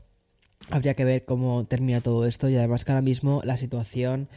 habría 0.69 0.93
que 0.93 1.05
ver 1.05 1.25
cómo 1.25 1.65
termina 1.65 2.01
todo 2.01 2.25
esto 2.25 2.49
y 2.49 2.55
además 2.55 2.85
que 2.85 2.91
ahora 2.91 3.01
mismo 3.01 3.41
la 3.43 3.57
situación 3.57 4.27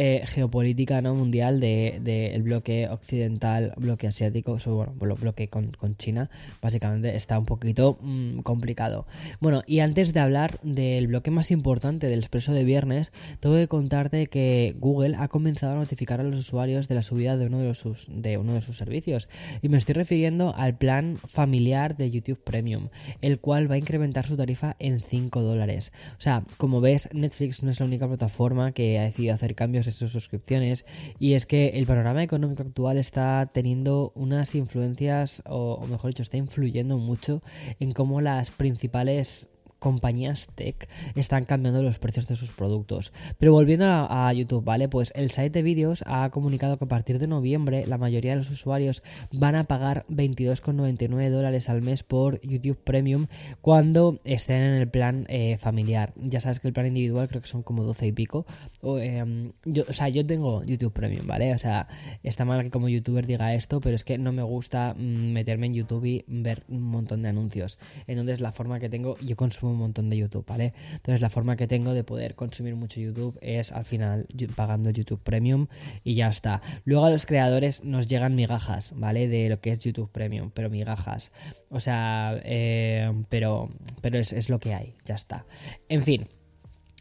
eh, 0.00 0.22
geopolítica 0.26 1.02
¿no? 1.02 1.12
mundial 1.16 1.58
del 1.58 2.04
de, 2.04 2.40
bloque 2.40 2.88
occidental, 2.88 3.72
bloque 3.76 4.06
asiático, 4.06 4.56
bueno, 4.66 5.16
bloque 5.16 5.48
con, 5.48 5.72
China, 5.96 6.30
básicamente 6.62 7.16
está 7.16 7.36
un 7.36 7.46
poquito 7.46 7.98
mm, 8.00 8.42
complicado. 8.42 9.08
Bueno, 9.40 9.64
y 9.66 9.80
antes 9.80 10.12
de 10.12 10.20
hablar 10.20 10.60
del 10.62 11.08
bloque 11.08 11.32
más 11.32 11.50
importante 11.50 12.06
del 12.06 12.20
expreso 12.20 12.52
de 12.52 12.62
viernes, 12.62 13.10
tengo 13.40 13.56
que 13.56 13.66
contarte 13.66 14.28
que 14.28 14.76
Google 14.78 15.16
ha 15.18 15.26
comenzado 15.26 15.72
a 15.72 15.78
notificar 15.78 16.20
a 16.20 16.22
los 16.22 16.38
usuarios 16.38 16.86
de 16.86 16.94
la 16.94 17.02
subida 17.02 17.36
de 17.36 17.46
uno 17.46 17.58
de, 17.58 17.74
sus, 17.74 18.06
de 18.08 18.38
uno 18.38 18.54
de 18.54 18.62
sus 18.62 18.76
servicios. 18.76 19.28
Y 19.62 19.68
me 19.68 19.78
estoy 19.78 19.94
refiriendo 19.94 20.54
al 20.56 20.78
plan 20.78 21.18
familiar 21.26 21.96
de 21.96 22.12
YouTube 22.12 22.40
Premium, 22.44 22.90
el 23.20 23.40
cual 23.40 23.68
va 23.68 23.74
a 23.74 23.78
incrementar 23.78 24.26
su 24.26 24.36
tarifa 24.36 24.76
en 24.78 25.00
5 25.00 25.42
dólares. 25.42 25.92
O 26.18 26.20
sea, 26.20 26.44
como 26.56 26.80
ves, 26.80 27.08
Netflix 27.12 27.64
no 27.64 27.72
es 27.72 27.80
la 27.80 27.86
única 27.86 28.06
plataforma 28.06 28.70
que 28.70 29.00
ha 29.00 29.02
decidido 29.02 29.34
hacer 29.34 29.56
cambios 29.56 29.87
y 29.88 29.92
sus 29.92 30.12
suscripciones. 30.12 30.84
Y 31.18 31.34
es 31.34 31.46
que 31.46 31.68
el 31.70 31.86
panorama 31.86 32.22
económico 32.22 32.62
actual 32.62 32.98
está 32.98 33.50
teniendo 33.52 34.12
unas 34.14 34.54
influencias, 34.54 35.42
o 35.46 35.86
mejor 35.86 36.10
dicho, 36.10 36.22
está 36.22 36.36
influyendo 36.36 36.98
mucho 36.98 37.42
en 37.80 37.92
cómo 37.92 38.20
las 38.20 38.50
principales 38.50 39.48
compañías 39.78 40.48
tech 40.54 40.88
están 41.14 41.44
cambiando 41.44 41.82
los 41.82 41.98
precios 41.98 42.26
de 42.26 42.36
sus 42.36 42.52
productos. 42.52 43.12
Pero 43.38 43.52
volviendo 43.52 43.86
a, 43.86 44.32
YouTube, 44.32 44.64
¿vale? 44.64 44.88
Pues 44.88 45.12
el 45.16 45.30
site 45.30 45.50
de 45.50 45.62
vídeos 45.62 46.04
ha 46.06 46.30
comunicado 46.30 46.76
que 46.76 46.84
a 46.84 46.88
partir 46.88 47.18
de 47.18 47.26
noviembre 47.26 47.86
la 47.86 47.98
mayoría 47.98 48.32
de 48.32 48.38
los 48.38 48.50
usuarios 48.50 49.02
van 49.32 49.54
a 49.54 49.64
pagar 49.64 50.04
22,99 50.08 51.30
dólares 51.30 51.68
al 51.68 51.82
mes 51.82 52.02
por 52.02 52.40
YouTube 52.42 52.78
Premium 52.82 53.26
cuando 53.60 54.20
estén 54.24 54.62
en 54.62 54.74
el 54.74 54.88
plan 54.88 55.26
eh, 55.28 55.56
familiar. 55.56 56.12
Ya 56.16 56.40
sabes 56.40 56.60
que 56.60 56.68
el 56.68 56.74
plan 56.74 56.86
individual 56.86 57.28
creo 57.28 57.42
que 57.42 57.48
son 57.48 57.62
como 57.62 57.84
12 57.84 58.06
y 58.06 58.12
pico. 58.12 58.46
O, 58.80 58.98
em, 58.98 59.52
o 59.88 59.92
sea, 59.92 60.08
yo 60.08 60.26
tengo 60.26 60.62
YouTube 60.64 60.92
Premium, 60.92 61.26
¿vale? 61.26 61.54
O 61.54 61.58
sea, 61.58 61.88
está 62.22 62.44
mal 62.44 62.62
que 62.62 62.70
como 62.70 62.88
youtuber 62.88 63.26
diga 63.26 63.54
esto, 63.54 63.80
pero 63.80 63.96
es 63.96 64.04
que 64.04 64.18
no 64.18 64.32
me 64.32 64.42
gusta 64.42 64.94
mm, 64.94 65.32
meterme 65.32 65.66
en 65.66 65.74
YouTube 65.74 66.04
y 66.04 66.24
ver 66.26 66.64
un 66.68 66.82
montón 66.82 67.22
de 67.22 67.28
anuncios. 67.28 67.78
Entonces 68.06 68.40
la 68.40 68.52
forma 68.52 68.80
que 68.80 68.88
tengo, 68.88 69.16
yo 69.18 69.36
consumo 69.36 69.67
un 69.70 69.78
montón 69.78 70.10
de 70.10 70.16
YouTube, 70.16 70.44
¿vale? 70.46 70.72
Entonces 70.92 71.20
la 71.20 71.30
forma 71.30 71.56
que 71.56 71.66
tengo 71.66 71.92
de 71.92 72.04
poder 72.04 72.34
consumir 72.34 72.74
mucho 72.74 73.00
YouTube 73.00 73.38
es 73.40 73.72
al 73.72 73.84
final 73.84 74.26
pagando 74.54 74.90
YouTube 74.90 75.20
Premium 75.22 75.66
y 76.04 76.14
ya 76.14 76.28
está. 76.28 76.62
Luego 76.84 77.06
a 77.06 77.10
los 77.10 77.26
creadores 77.26 77.84
nos 77.84 78.06
llegan 78.06 78.34
migajas, 78.34 78.92
¿vale? 78.96 79.28
De 79.28 79.48
lo 79.48 79.60
que 79.60 79.72
es 79.72 79.78
YouTube 79.78 80.10
Premium, 80.10 80.50
pero 80.52 80.70
migajas. 80.70 81.32
O 81.70 81.80
sea, 81.80 82.40
eh, 82.44 83.12
pero, 83.28 83.70
pero 84.00 84.18
es, 84.18 84.32
es 84.32 84.48
lo 84.48 84.58
que 84.58 84.74
hay, 84.74 84.94
ya 85.04 85.14
está. 85.14 85.44
En 85.88 86.02
fin. 86.02 86.28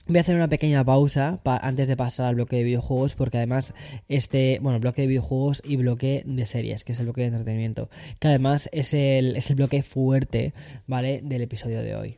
Voy 0.09 0.19
a 0.19 0.21
hacer 0.21 0.38
una 0.38 0.47
pequeña 0.47 0.86
pausa 0.86 1.41
antes 1.43 1.89
de 1.89 1.97
pasar 1.97 2.27
al 2.27 2.36
bloque 2.36 2.55
de 2.55 2.63
videojuegos 2.63 3.15
porque 3.15 3.38
además 3.38 3.74
este, 4.07 4.57
bueno, 4.62 4.79
bloque 4.79 5.01
de 5.01 5.07
videojuegos 5.07 5.62
y 5.65 5.75
bloque 5.75 6.24
de 6.25 6.45
series, 6.45 6.86
que 6.86 6.93
es 6.93 7.00
el 7.00 7.07
bloque 7.07 7.21
de 7.21 7.27
entretenimiento, 7.27 7.89
que 8.17 8.29
además 8.29 8.69
es 8.71 8.93
el, 8.93 9.36
es 9.36 9.50
el 9.50 9.57
bloque 9.57 9.83
fuerte, 9.83 10.53
¿vale? 10.88 11.19
Del 11.24 11.41
episodio 11.41 11.81
de 11.81 11.97
hoy. 11.97 12.17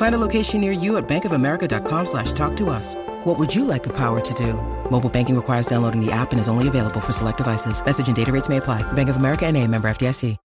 Find 0.00 0.14
a 0.14 0.18
location 0.18 0.62
near 0.62 0.72
you 0.72 0.96
at 0.96 1.06
bankofamerica.com 1.06 2.06
slash 2.06 2.32
talk 2.32 2.56
to 2.56 2.70
us. 2.70 2.96
What 3.24 3.38
would 3.38 3.54
you 3.54 3.66
like 3.66 3.82
the 3.82 3.92
power 3.92 4.18
to 4.18 4.34
do? 4.34 4.54
Mobile 4.90 5.10
banking 5.10 5.36
requires 5.36 5.66
downloading 5.66 6.00
the 6.00 6.10
app 6.10 6.32
and 6.32 6.40
is 6.40 6.48
only 6.48 6.68
available 6.68 7.00
for 7.00 7.12
select 7.12 7.36
devices. 7.36 7.84
Message 7.84 8.08
and 8.08 8.16
data 8.16 8.32
rates 8.32 8.48
may 8.48 8.56
apply. 8.56 8.80
Bank 8.94 9.10
of 9.10 9.16
America 9.16 9.44
and 9.46 9.58
a 9.58 9.66
member 9.68 9.88
FDIC. 9.88 10.38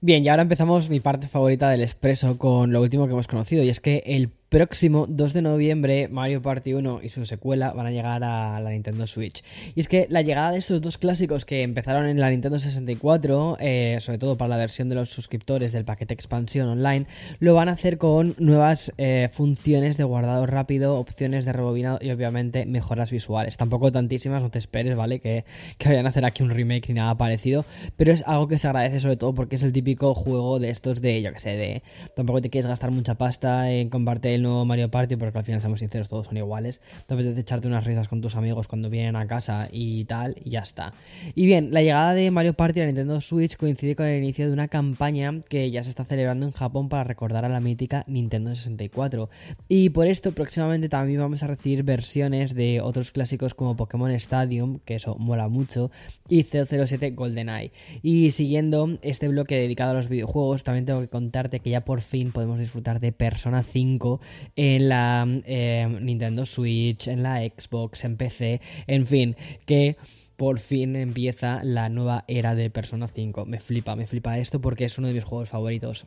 Bien, 0.00 0.22
y 0.22 0.28
ahora 0.28 0.42
empezamos 0.42 0.90
mi 0.90 1.00
parte 1.00 1.28
favorita 1.28 1.70
del 1.70 1.80
expreso 1.80 2.36
con 2.36 2.70
lo 2.70 2.82
último 2.82 3.06
que 3.06 3.14
hemos 3.14 3.26
conocido 3.26 3.64
y 3.64 3.70
es 3.70 3.80
que 3.80 4.02
el 4.04 4.28
próximo 4.54 5.06
2 5.08 5.32
de 5.32 5.42
noviembre 5.42 6.06
Mario 6.06 6.40
Party 6.40 6.74
1 6.74 7.00
y 7.02 7.08
su 7.08 7.26
secuela 7.26 7.72
van 7.72 7.88
a 7.88 7.90
llegar 7.90 8.22
a 8.22 8.60
la 8.60 8.70
Nintendo 8.70 9.04
Switch. 9.04 9.42
Y 9.74 9.80
es 9.80 9.88
que 9.88 10.06
la 10.10 10.22
llegada 10.22 10.52
de 10.52 10.58
estos 10.58 10.80
dos 10.80 10.96
clásicos 10.96 11.44
que 11.44 11.64
empezaron 11.64 12.06
en 12.06 12.20
la 12.20 12.30
Nintendo 12.30 12.60
64, 12.60 13.56
eh, 13.58 13.98
sobre 14.00 14.18
todo 14.18 14.36
para 14.36 14.50
la 14.50 14.56
versión 14.56 14.88
de 14.88 14.94
los 14.94 15.10
suscriptores 15.10 15.72
del 15.72 15.84
paquete 15.84 16.14
expansión 16.14 16.68
online, 16.68 17.06
lo 17.40 17.54
van 17.54 17.68
a 17.68 17.72
hacer 17.72 17.98
con 17.98 18.36
nuevas 18.38 18.92
eh, 18.96 19.28
funciones 19.32 19.96
de 19.96 20.04
guardado 20.04 20.46
rápido, 20.46 20.98
opciones 21.00 21.44
de 21.46 21.52
rebobinado 21.52 21.98
y 22.00 22.12
obviamente 22.12 22.64
mejoras 22.64 23.10
visuales. 23.10 23.56
Tampoco 23.56 23.90
tantísimas, 23.90 24.40
no 24.40 24.52
te 24.52 24.60
esperes, 24.60 24.94
¿vale? 24.94 25.18
Que, 25.18 25.44
que 25.78 25.88
vayan 25.88 26.06
a 26.06 26.10
hacer 26.10 26.24
aquí 26.24 26.44
un 26.44 26.50
remake 26.50 26.90
ni 26.90 26.94
nada 26.94 27.16
parecido, 27.16 27.64
pero 27.96 28.12
es 28.12 28.22
algo 28.24 28.46
que 28.46 28.58
se 28.58 28.68
agradece 28.68 29.00
sobre 29.00 29.16
todo 29.16 29.34
porque 29.34 29.56
es 29.56 29.64
el 29.64 29.72
típico 29.72 30.14
juego 30.14 30.60
de 30.60 30.70
estos 30.70 31.00
de, 31.00 31.22
yo 31.22 31.32
que 31.32 31.40
sé, 31.40 31.56
de 31.56 31.82
tampoco 32.14 32.40
te 32.40 32.50
quieres 32.50 32.68
gastar 32.68 32.92
mucha 32.92 33.16
pasta 33.16 33.72
en 33.72 33.88
compartir 33.88 34.30
el 34.30 34.43
nuevo 34.44 34.64
Mario 34.64 34.90
Party, 34.90 35.16
porque 35.16 35.38
al 35.38 35.44
final, 35.44 35.60
seamos 35.60 35.80
sinceros, 35.80 36.08
todos 36.08 36.26
son 36.26 36.36
iguales. 36.36 36.80
Te 37.06 37.14
apetece 37.14 37.40
echarte 37.40 37.66
unas 37.66 37.84
risas 37.84 38.08
con 38.08 38.20
tus 38.20 38.36
amigos 38.36 38.68
cuando 38.68 38.88
vienen 38.88 39.16
a 39.16 39.26
casa 39.26 39.68
y 39.72 40.04
tal, 40.04 40.36
y 40.44 40.50
ya 40.50 40.60
está. 40.60 40.92
Y 41.34 41.46
bien, 41.46 41.72
la 41.72 41.82
llegada 41.82 42.14
de 42.14 42.30
Mario 42.30 42.54
Party 42.54 42.80
a 42.80 42.86
Nintendo 42.86 43.20
Switch 43.20 43.56
coincide 43.56 43.96
con 43.96 44.06
el 44.06 44.22
inicio 44.22 44.46
de 44.46 44.52
una 44.52 44.68
campaña 44.68 45.40
que 45.48 45.70
ya 45.70 45.82
se 45.82 45.90
está 45.90 46.04
celebrando 46.04 46.46
en 46.46 46.52
Japón 46.52 46.88
para 46.88 47.04
recordar 47.04 47.44
a 47.44 47.48
la 47.48 47.60
mítica 47.60 48.04
Nintendo 48.06 48.54
64. 48.54 49.28
Y 49.68 49.90
por 49.90 50.06
esto, 50.06 50.32
próximamente 50.32 50.88
también 50.88 51.20
vamos 51.20 51.42
a 51.42 51.46
recibir 51.46 51.82
versiones 51.82 52.54
de 52.54 52.80
otros 52.80 53.10
clásicos 53.10 53.54
como 53.54 53.76
Pokémon 53.76 54.10
Stadium, 54.12 54.78
que 54.84 54.96
eso 54.96 55.16
mola 55.18 55.48
mucho, 55.48 55.90
y 56.28 56.44
007 56.44 57.10
GoldenEye. 57.10 57.72
Y 58.02 58.30
siguiendo 58.30 58.98
este 59.02 59.28
bloque 59.28 59.56
dedicado 59.56 59.92
a 59.92 59.94
los 59.94 60.08
videojuegos, 60.08 60.64
también 60.64 60.84
tengo 60.84 61.00
que 61.00 61.08
contarte 61.08 61.60
que 61.60 61.70
ya 61.70 61.84
por 61.84 62.00
fin 62.00 62.32
podemos 62.32 62.58
disfrutar 62.58 63.00
de 63.00 63.12
Persona 63.12 63.62
5 63.62 64.20
en 64.56 64.88
la 64.88 65.26
eh, 65.44 65.88
Nintendo 66.00 66.46
Switch, 66.46 67.08
en 67.08 67.22
la 67.22 67.38
Xbox, 67.38 68.04
en 68.04 68.16
PC, 68.16 68.60
en 68.86 69.06
fin, 69.06 69.36
que 69.66 69.96
por 70.36 70.58
fin 70.58 70.96
empieza 70.96 71.60
la 71.62 71.88
nueva 71.88 72.24
era 72.26 72.54
de 72.54 72.70
Persona 72.70 73.06
5. 73.06 73.44
Me 73.46 73.58
flipa, 73.58 73.96
me 73.96 74.06
flipa 74.06 74.38
esto 74.38 74.60
porque 74.60 74.84
es 74.84 74.98
uno 74.98 75.08
de 75.08 75.14
mis 75.14 75.24
juegos 75.24 75.50
favoritos. 75.50 76.06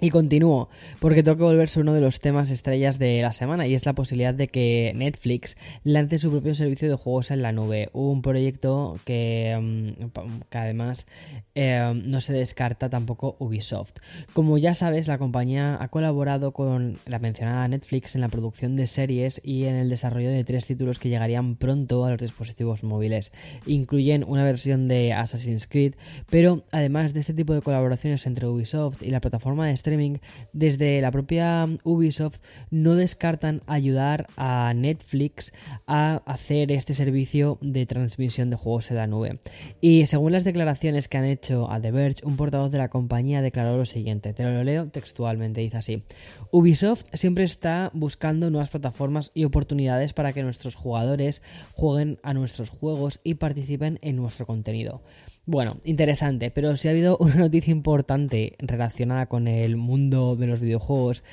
Y 0.00 0.10
continúo, 0.10 0.68
porque 0.98 1.22
tengo 1.22 1.36
que 1.36 1.44
volver 1.44 1.68
sobre 1.68 1.84
uno 1.84 1.94
de 1.94 2.00
los 2.00 2.20
temas 2.20 2.50
estrellas 2.50 2.98
de 2.98 3.22
la 3.22 3.30
semana 3.30 3.68
y 3.68 3.74
es 3.74 3.86
la 3.86 3.92
posibilidad 3.92 4.34
de 4.34 4.48
que 4.48 4.92
Netflix 4.96 5.56
lance 5.84 6.18
su 6.18 6.32
propio 6.32 6.56
servicio 6.56 6.88
de 6.88 6.96
juegos 6.96 7.30
en 7.30 7.42
la 7.42 7.52
nube. 7.52 7.90
Un 7.92 8.20
proyecto 8.20 8.96
que, 9.04 9.56
mm, 9.56 10.06
que 10.50 10.58
además 10.58 11.06
eh, 11.54 11.92
no 12.04 12.20
se 12.20 12.32
descarta 12.32 12.90
tampoco 12.90 13.36
Ubisoft. 13.38 13.94
Como 14.32 14.58
ya 14.58 14.74
sabes, 14.74 15.06
la 15.06 15.16
compañía 15.16 15.78
ha 15.80 15.88
colaborado 15.88 16.52
con 16.52 16.98
la 17.06 17.20
mencionada 17.20 17.68
Netflix 17.68 18.16
en 18.16 18.22
la 18.22 18.28
producción 18.28 18.74
de 18.74 18.88
series 18.88 19.40
y 19.44 19.66
en 19.66 19.76
el 19.76 19.88
desarrollo 19.88 20.28
de 20.28 20.42
tres 20.42 20.66
títulos 20.66 20.98
que 20.98 21.08
llegarían 21.08 21.54
pronto 21.54 22.04
a 22.04 22.10
los 22.10 22.20
dispositivos 22.20 22.82
móviles. 22.82 23.32
Incluyen 23.64 24.24
una 24.26 24.42
versión 24.42 24.88
de 24.88 25.12
Assassin's 25.12 25.68
Creed, 25.68 25.94
pero 26.28 26.64
además 26.72 27.14
de 27.14 27.20
este 27.20 27.32
tipo 27.32 27.54
de 27.54 27.62
colaboraciones 27.62 28.26
entre 28.26 28.48
Ubisoft 28.48 29.00
y 29.02 29.10
la 29.10 29.20
plataforma 29.20 29.68
de 29.68 29.83
streaming, 29.84 30.16
desde 30.54 31.00
la 31.02 31.10
propia 31.10 31.68
Ubisoft 31.84 32.40
no 32.70 32.94
descartan 32.94 33.62
ayudar 33.66 34.26
a 34.38 34.72
Netflix 34.74 35.52
a 35.86 36.22
hacer 36.24 36.72
este 36.72 36.94
servicio 36.94 37.58
de 37.60 37.84
transmisión 37.84 38.48
de 38.48 38.56
juegos 38.56 38.90
en 38.90 38.96
la 38.96 39.06
nube. 39.06 39.40
Y 39.82 40.06
según 40.06 40.32
las 40.32 40.44
declaraciones 40.44 41.08
que 41.08 41.18
han 41.18 41.26
hecho 41.26 41.70
a 41.70 41.80
The 41.80 41.90
Verge, 41.90 42.24
un 42.24 42.36
portavoz 42.36 42.70
de 42.70 42.78
la 42.78 42.88
compañía 42.88 43.42
declaró 43.42 43.76
lo 43.76 43.84
siguiente, 43.84 44.32
te 44.32 44.42
lo 44.42 44.64
leo 44.64 44.88
textualmente, 44.88 45.60
dice 45.60 45.76
así, 45.76 46.02
Ubisoft 46.50 47.04
siempre 47.12 47.44
está 47.44 47.90
buscando 47.92 48.48
nuevas 48.48 48.70
plataformas 48.70 49.32
y 49.34 49.44
oportunidades 49.44 50.14
para 50.14 50.32
que 50.32 50.42
nuestros 50.42 50.76
jugadores 50.76 51.42
jueguen 51.74 52.18
a 52.22 52.32
nuestros 52.32 52.70
juegos 52.70 53.20
y 53.22 53.34
participen 53.34 53.98
en 54.00 54.16
nuestro 54.16 54.46
contenido. 54.46 55.02
Bueno, 55.46 55.76
interesante, 55.84 56.50
pero 56.50 56.76
si 56.76 56.88
ha 56.88 56.92
habido 56.92 57.16
una 57.20 57.34
noticia 57.36 57.70
importante 57.70 58.56
relacionada 58.58 59.26
con 59.26 59.46
el 59.46 59.76
mundo 59.76 60.36
de 60.36 60.46
los 60.46 60.60
videojuegos, 60.60 61.24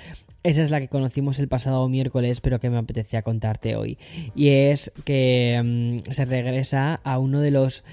esa 0.44 0.64
es 0.64 0.72
la 0.72 0.80
que 0.80 0.88
conocimos 0.88 1.40
el 1.40 1.48
pasado 1.48 1.88
miércoles, 1.88 2.42
pero 2.42 2.60
que 2.60 2.70
me 2.70 2.78
apetecía 2.78 3.22
contarte 3.22 3.76
hoy. 3.76 3.98
Y 4.36 4.50
es 4.50 4.92
que 5.06 6.02
mm, 6.04 6.12
se 6.12 6.26
regresa 6.26 6.96
a 7.04 7.20
uno 7.20 7.40
de 7.42 7.52
los 7.52 7.84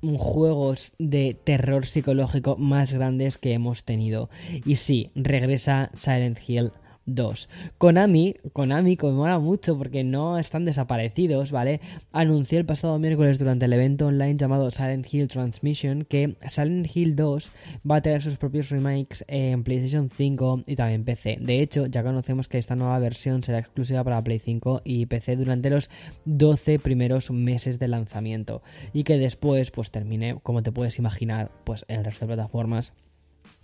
juegos 0.00 0.92
de 0.98 1.36
terror 1.42 1.86
psicológico 1.86 2.56
más 2.56 2.92
grandes 2.92 3.36
que 3.36 3.52
hemos 3.52 3.84
tenido. 3.84 4.30
Y 4.64 4.76
sí, 4.76 5.10
regresa 5.14 5.90
Silent 5.94 6.38
Hill 6.46 6.72
2. 7.08 7.48
Konami, 7.78 8.34
Konami 8.52 8.96
conmemora 8.96 9.38
mucho 9.38 9.76
porque 9.76 10.04
no 10.04 10.38
están 10.38 10.64
desaparecidos, 10.64 11.50
¿vale? 11.50 11.80
Anunció 12.12 12.58
el 12.58 12.66
pasado 12.66 12.98
miércoles 12.98 13.38
durante 13.38 13.64
el 13.64 13.72
evento 13.72 14.06
online 14.06 14.36
llamado 14.36 14.70
Silent 14.70 15.12
Hill 15.12 15.28
Transmission 15.28 16.04
que 16.04 16.36
Silent 16.48 16.94
Hill 16.94 17.16
2 17.16 17.52
va 17.90 17.96
a 17.96 18.02
tener 18.02 18.22
sus 18.22 18.38
propios 18.38 18.70
remakes 18.70 19.24
en 19.28 19.64
PlayStation 19.64 20.10
5 20.10 20.64
y 20.66 20.76
también 20.76 21.04
PC. 21.04 21.38
De 21.40 21.60
hecho, 21.60 21.86
ya 21.86 22.02
conocemos 22.02 22.48
que 22.48 22.58
esta 22.58 22.76
nueva 22.76 22.98
versión 22.98 23.42
será 23.42 23.58
exclusiva 23.58 24.04
para 24.04 24.22
Play 24.22 24.38
5 24.38 24.82
y 24.84 25.06
PC 25.06 25.36
durante 25.36 25.70
los 25.70 25.90
12 26.26 26.78
primeros 26.78 27.30
meses 27.30 27.78
de 27.78 27.88
lanzamiento 27.88 28.62
y 28.92 29.04
que 29.04 29.18
después 29.18 29.70
pues 29.70 29.90
termine, 29.90 30.38
como 30.42 30.62
te 30.62 30.72
puedes 30.72 30.98
imaginar, 30.98 31.50
pues 31.64 31.84
en 31.88 32.00
el 32.00 32.04
resto 32.04 32.26
de 32.26 32.34
plataformas 32.34 32.94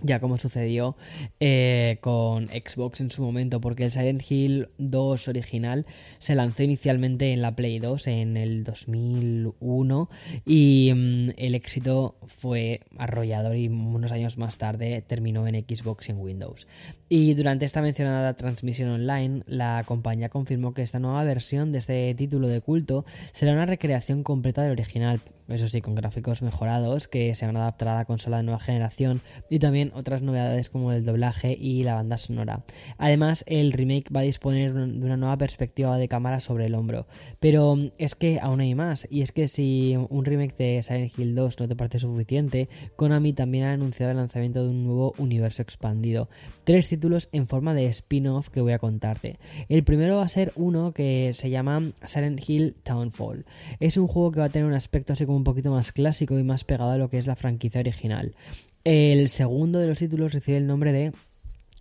ya 0.01 0.21
como 0.21 0.39
sucedió 0.39 0.97
eh, 1.41 1.99
con 2.01 2.49
Xbox 2.49 3.01
en 3.01 3.11
su 3.11 3.23
momento, 3.23 3.61
porque 3.61 3.85
el 3.85 3.91
Silent 3.91 4.23
Hill 4.29 4.69
2 4.79 5.29
original 5.29 5.87
se 6.19 6.35
lanzó 6.35 6.63
inicialmente 6.63 7.33
en 7.33 7.43
la 7.43 7.57
Play 7.57 7.79
2 7.79 8.07
en 8.09 8.37
el 8.37 8.65
2001 8.65 10.11
y 10.45 10.93
mm, 10.95 11.31
el 11.37 11.55
éxito 11.55 12.17
fue 12.27 12.81
arrollador 12.99 13.57
y 13.57 13.69
unos 13.69 14.13
años 14.13 14.37
más 14.37 14.59
tarde 14.59 15.03
terminó 15.07 15.47
en 15.47 15.55
Xbox 15.55 16.09
y 16.09 16.13
en 16.13 16.19
Windows. 16.19 16.67
Y 17.09 17.35
durante 17.35 17.65
esta 17.65 17.81
mencionada 17.81 18.35
transmisión 18.35 18.91
online, 18.91 19.43
la 19.47 19.85
compañía 19.87 20.29
confirmó 20.29 20.75
que 20.75 20.83
esta 20.83 20.99
nueva 20.99 21.25
versión 21.25 21.73
de 21.73 21.79
este 21.79 22.15
título 22.15 22.49
de 22.49 22.61
culto 22.61 23.05
será 23.33 23.53
una 23.53 23.67
recreación 23.67 24.23
completa 24.23 24.63
del 24.63 24.73
original, 24.73 25.21
eso 25.49 25.69
sí, 25.69 25.81
con 25.81 25.95
gráficos 25.95 26.43
mejorados 26.43 27.09
que 27.09 27.35
se 27.35 27.47
van 27.47 27.57
a 27.57 27.63
adaptar 27.63 27.89
a 27.89 27.95
la 27.97 28.05
consola 28.05 28.39
de 28.39 28.45
nueva 28.45 28.61
generación 28.61 29.21
y 29.51 29.59
también 29.59 29.93
otras 29.95 30.23
novedades 30.23 30.71
como 30.71 30.93
el 30.93 31.05
doblaje 31.05 31.53
y 31.53 31.83
la 31.83 31.95
banda 31.95 32.17
sonora. 32.17 32.65
Además, 32.97 33.45
el 33.47 33.73
remake 33.73 34.11
va 34.15 34.21
a 34.21 34.25
disponer 34.25 34.73
de 34.73 35.05
una 35.05 35.17
nueva 35.17 35.37
perspectiva 35.37 35.97
de 35.99 36.09
cámara 36.09 36.41
sobre 36.41 36.67
el 36.67 36.75
hombro. 36.75 37.07
Pero 37.41 37.77
es 37.99 38.15
que 38.15 38.41
aún 38.41 38.61
hay 38.61 38.75
más, 38.75 39.07
y 39.11 39.23
es 39.23 39.33
que 39.33 39.49
si 39.49 39.97
un 40.09 40.25
remake 40.25 40.57
de 40.57 40.83
Silent 40.83 41.19
Hill 41.19 41.35
2 41.35 41.61
no 41.61 41.69
te 41.69 41.77
parece 41.77 41.99
suficiente, 41.99 42.69
Konami 42.97 43.33
también 43.33 43.65
ha 43.65 43.73
anunciado 43.73 44.13
el 44.13 44.17
lanzamiento 44.17 44.63
de 44.63 44.71
un 44.71 44.85
nuevo 44.85 45.15
universo 45.19 45.63
expandido. 45.63 46.29
Tres 46.65 46.89
títulos 46.89 47.29
en 47.33 47.47
forma 47.47 47.75
de 47.75 47.87
spin-off 47.87 48.49
que 48.49 48.61
voy 48.61 48.73
a 48.73 48.79
contarte. 48.79 49.39
El 49.69 49.85
primero 49.85 50.17
va 50.17 50.25
a 50.25 50.29
ser 50.29 50.53
uno 50.57 50.93
que 50.93 51.33
se 51.35 51.51
llama 51.51 51.83
Silent 52.05 52.49
Hill 52.49 52.77
Townfall. 52.83 53.45
Es 53.81 53.97
un 53.97 54.07
juego 54.07 54.31
que 54.31 54.41
va 54.41 54.47
a 54.47 54.51
tener 54.51 54.67
un 54.67 54.75
aspecto 54.75 55.13
así 55.13 55.27
un 55.37 55.45
poquito 55.45 55.71
más 55.71 55.93
clásico 55.93 56.39
y 56.39 56.43
más 56.43 56.65
pegado 56.65 56.93
a 56.93 56.99
lo 56.99 57.09
que 57.09 57.19
es 57.19 57.27
la 57.27 57.37
franquicia 57.37 57.81
original. 57.81 58.35
El 58.85 59.29
segundo 59.29 59.79
de 59.79 59.89
los 59.89 59.99
títulos 59.99 60.33
recibe 60.35 60.59
el 60.59 60.67
nombre 60.67 60.93
de 60.93 61.13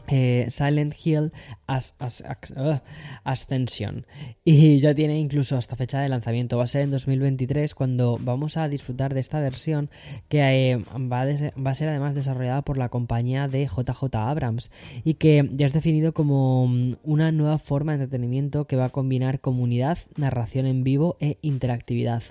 eh, 0.07 0.48
Silent 0.50 0.93
Hill 1.03 1.31
uh, 1.67 2.77
Ascension. 3.24 4.05
Y 4.45 4.79
ya 4.79 4.93
tiene 4.93 5.17
incluso 5.19 5.57
hasta 5.57 5.77
fecha 5.77 6.01
de 6.01 6.10
lanzamiento. 6.10 6.57
Va 6.57 6.65
a 6.65 6.67
ser 6.67 6.81
en 6.81 6.91
2023 6.91 7.74
cuando 7.75 8.17
vamos 8.19 8.57
a 8.57 8.67
disfrutar 8.67 9.13
de 9.13 9.22
esta 9.22 9.39
versión 9.39 9.89
que 10.27 10.72
eh, 10.72 10.77
va, 10.77 11.22
a 11.22 11.75
ser 11.75 11.89
además 11.89 12.15
desarrollada 12.15 12.62
por 12.62 12.77
la 12.77 12.89
compañía 12.89 13.48
de 13.48 13.65
JJ 13.65 14.15
Abrams 14.15 14.72
y 15.05 15.13
que 15.13 15.50
ya 15.53 15.65
es 15.65 15.74
definido 15.74 16.13
como 16.13 16.67
mm, 16.67 16.95
una 17.03 17.31
nueva 17.31 17.57
forma 17.57 17.93
de 17.93 18.03
entretenimiento 18.03 18.65
que 18.65 18.75
va 18.75 18.86
a 18.86 18.89
combinar 18.89 19.39
comunidad, 19.39 19.98
narración 20.17 20.65
en 20.65 20.83
vivo 20.83 21.15
e 21.22 21.38
interactividad 21.41 22.24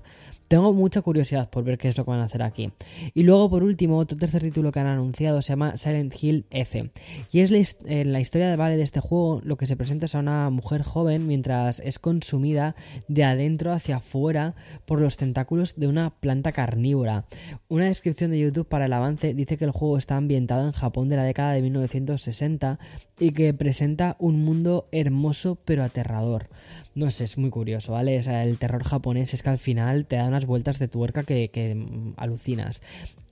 tengo 0.53 0.75
mucha 0.75 1.01
curiosidad 1.01 1.49
por 1.49 1.65
ver 1.65 1.79
qué 1.79 1.89
es 1.89 1.97
lo 1.97 2.05
que 2.05 2.11
van 2.11 2.21
a 2.21 2.25
hacer 2.25 2.43
aquí. 2.43 2.71
Y 3.15 3.23
luego, 3.23 3.49
por 3.49 3.63
último, 3.63 3.97
otro 3.97 4.19
tercer 4.19 4.43
título 4.43 4.71
que 4.71 4.81
han 4.81 4.87
anunciado 4.87 5.41
se 5.41 5.49
llama 5.49 5.79
Silent 5.79 6.15
Hill 6.23 6.45
F. 6.51 6.91
Y 7.31 7.41
es 7.41 7.51
la, 7.51 7.91
en 7.91 8.13
la 8.13 8.21
historia 8.21 8.51
de 8.51 8.57
Vale 8.57 8.77
de 8.77 8.83
este 8.83 9.01
juego, 9.01 9.41
lo 9.45 9.57
que 9.57 9.67
se 9.67 9.79
presenta 9.79 10.05
es 10.05 10.15
a 10.15 10.19
una 10.19 10.51
mujer 10.51 10.83
joven 10.83 11.27
mientras 11.27 11.81
es 11.81 11.99
consumida 11.99 12.77
de 13.09 13.25
adentro 13.25 13.73
hacia 13.73 13.97
afuera 13.97 14.55
por 14.85 15.01
los 15.01 15.17
tentáculos 15.17 15.77
de 15.77 15.87
una 15.87 16.11
planta 16.11 16.53
carnívora. 16.53 17.25
Una 17.69 17.87
descripción 17.87 18.31
de 18.31 18.39
YouTube 18.39 18.69
para 18.69 18.85
el 18.85 18.93
avance 18.93 19.33
dice 19.33 19.57
que 19.57 19.65
el 19.65 19.71
juego 19.71 19.97
está 19.97 20.19
ambientado 20.19 20.67
en 20.67 20.73
Japón 20.73 21.09
de 21.09 21.17
la 21.17 21.25
década 21.25 21.53
de 21.55 21.63
1960 21.63 22.79
y 23.19 23.31
que 23.31 23.55
presenta 23.55 24.17
un 24.19 24.45
mundo 24.45 24.87
hermoso 24.93 25.57
pero 25.65 25.83
aterrador. 25.83 26.51
No 26.95 27.11
sé, 27.11 27.25
es 27.25 27.39
muy 27.39 27.49
curioso, 27.49 27.93
¿vale? 27.93 28.19
El 28.19 28.59
terror 28.59 28.85
japonés 28.85 29.33
es 29.33 29.43
que 29.43 29.49
al 29.49 29.59
final 29.59 30.05
te 30.05 30.17
da 30.17 30.27
unas 30.27 30.42
vueltas 30.47 30.79
de 30.79 30.89
tuerca 30.89 31.23
que, 31.23 31.75
mm, 31.75 32.15
alucinas. 32.17 32.83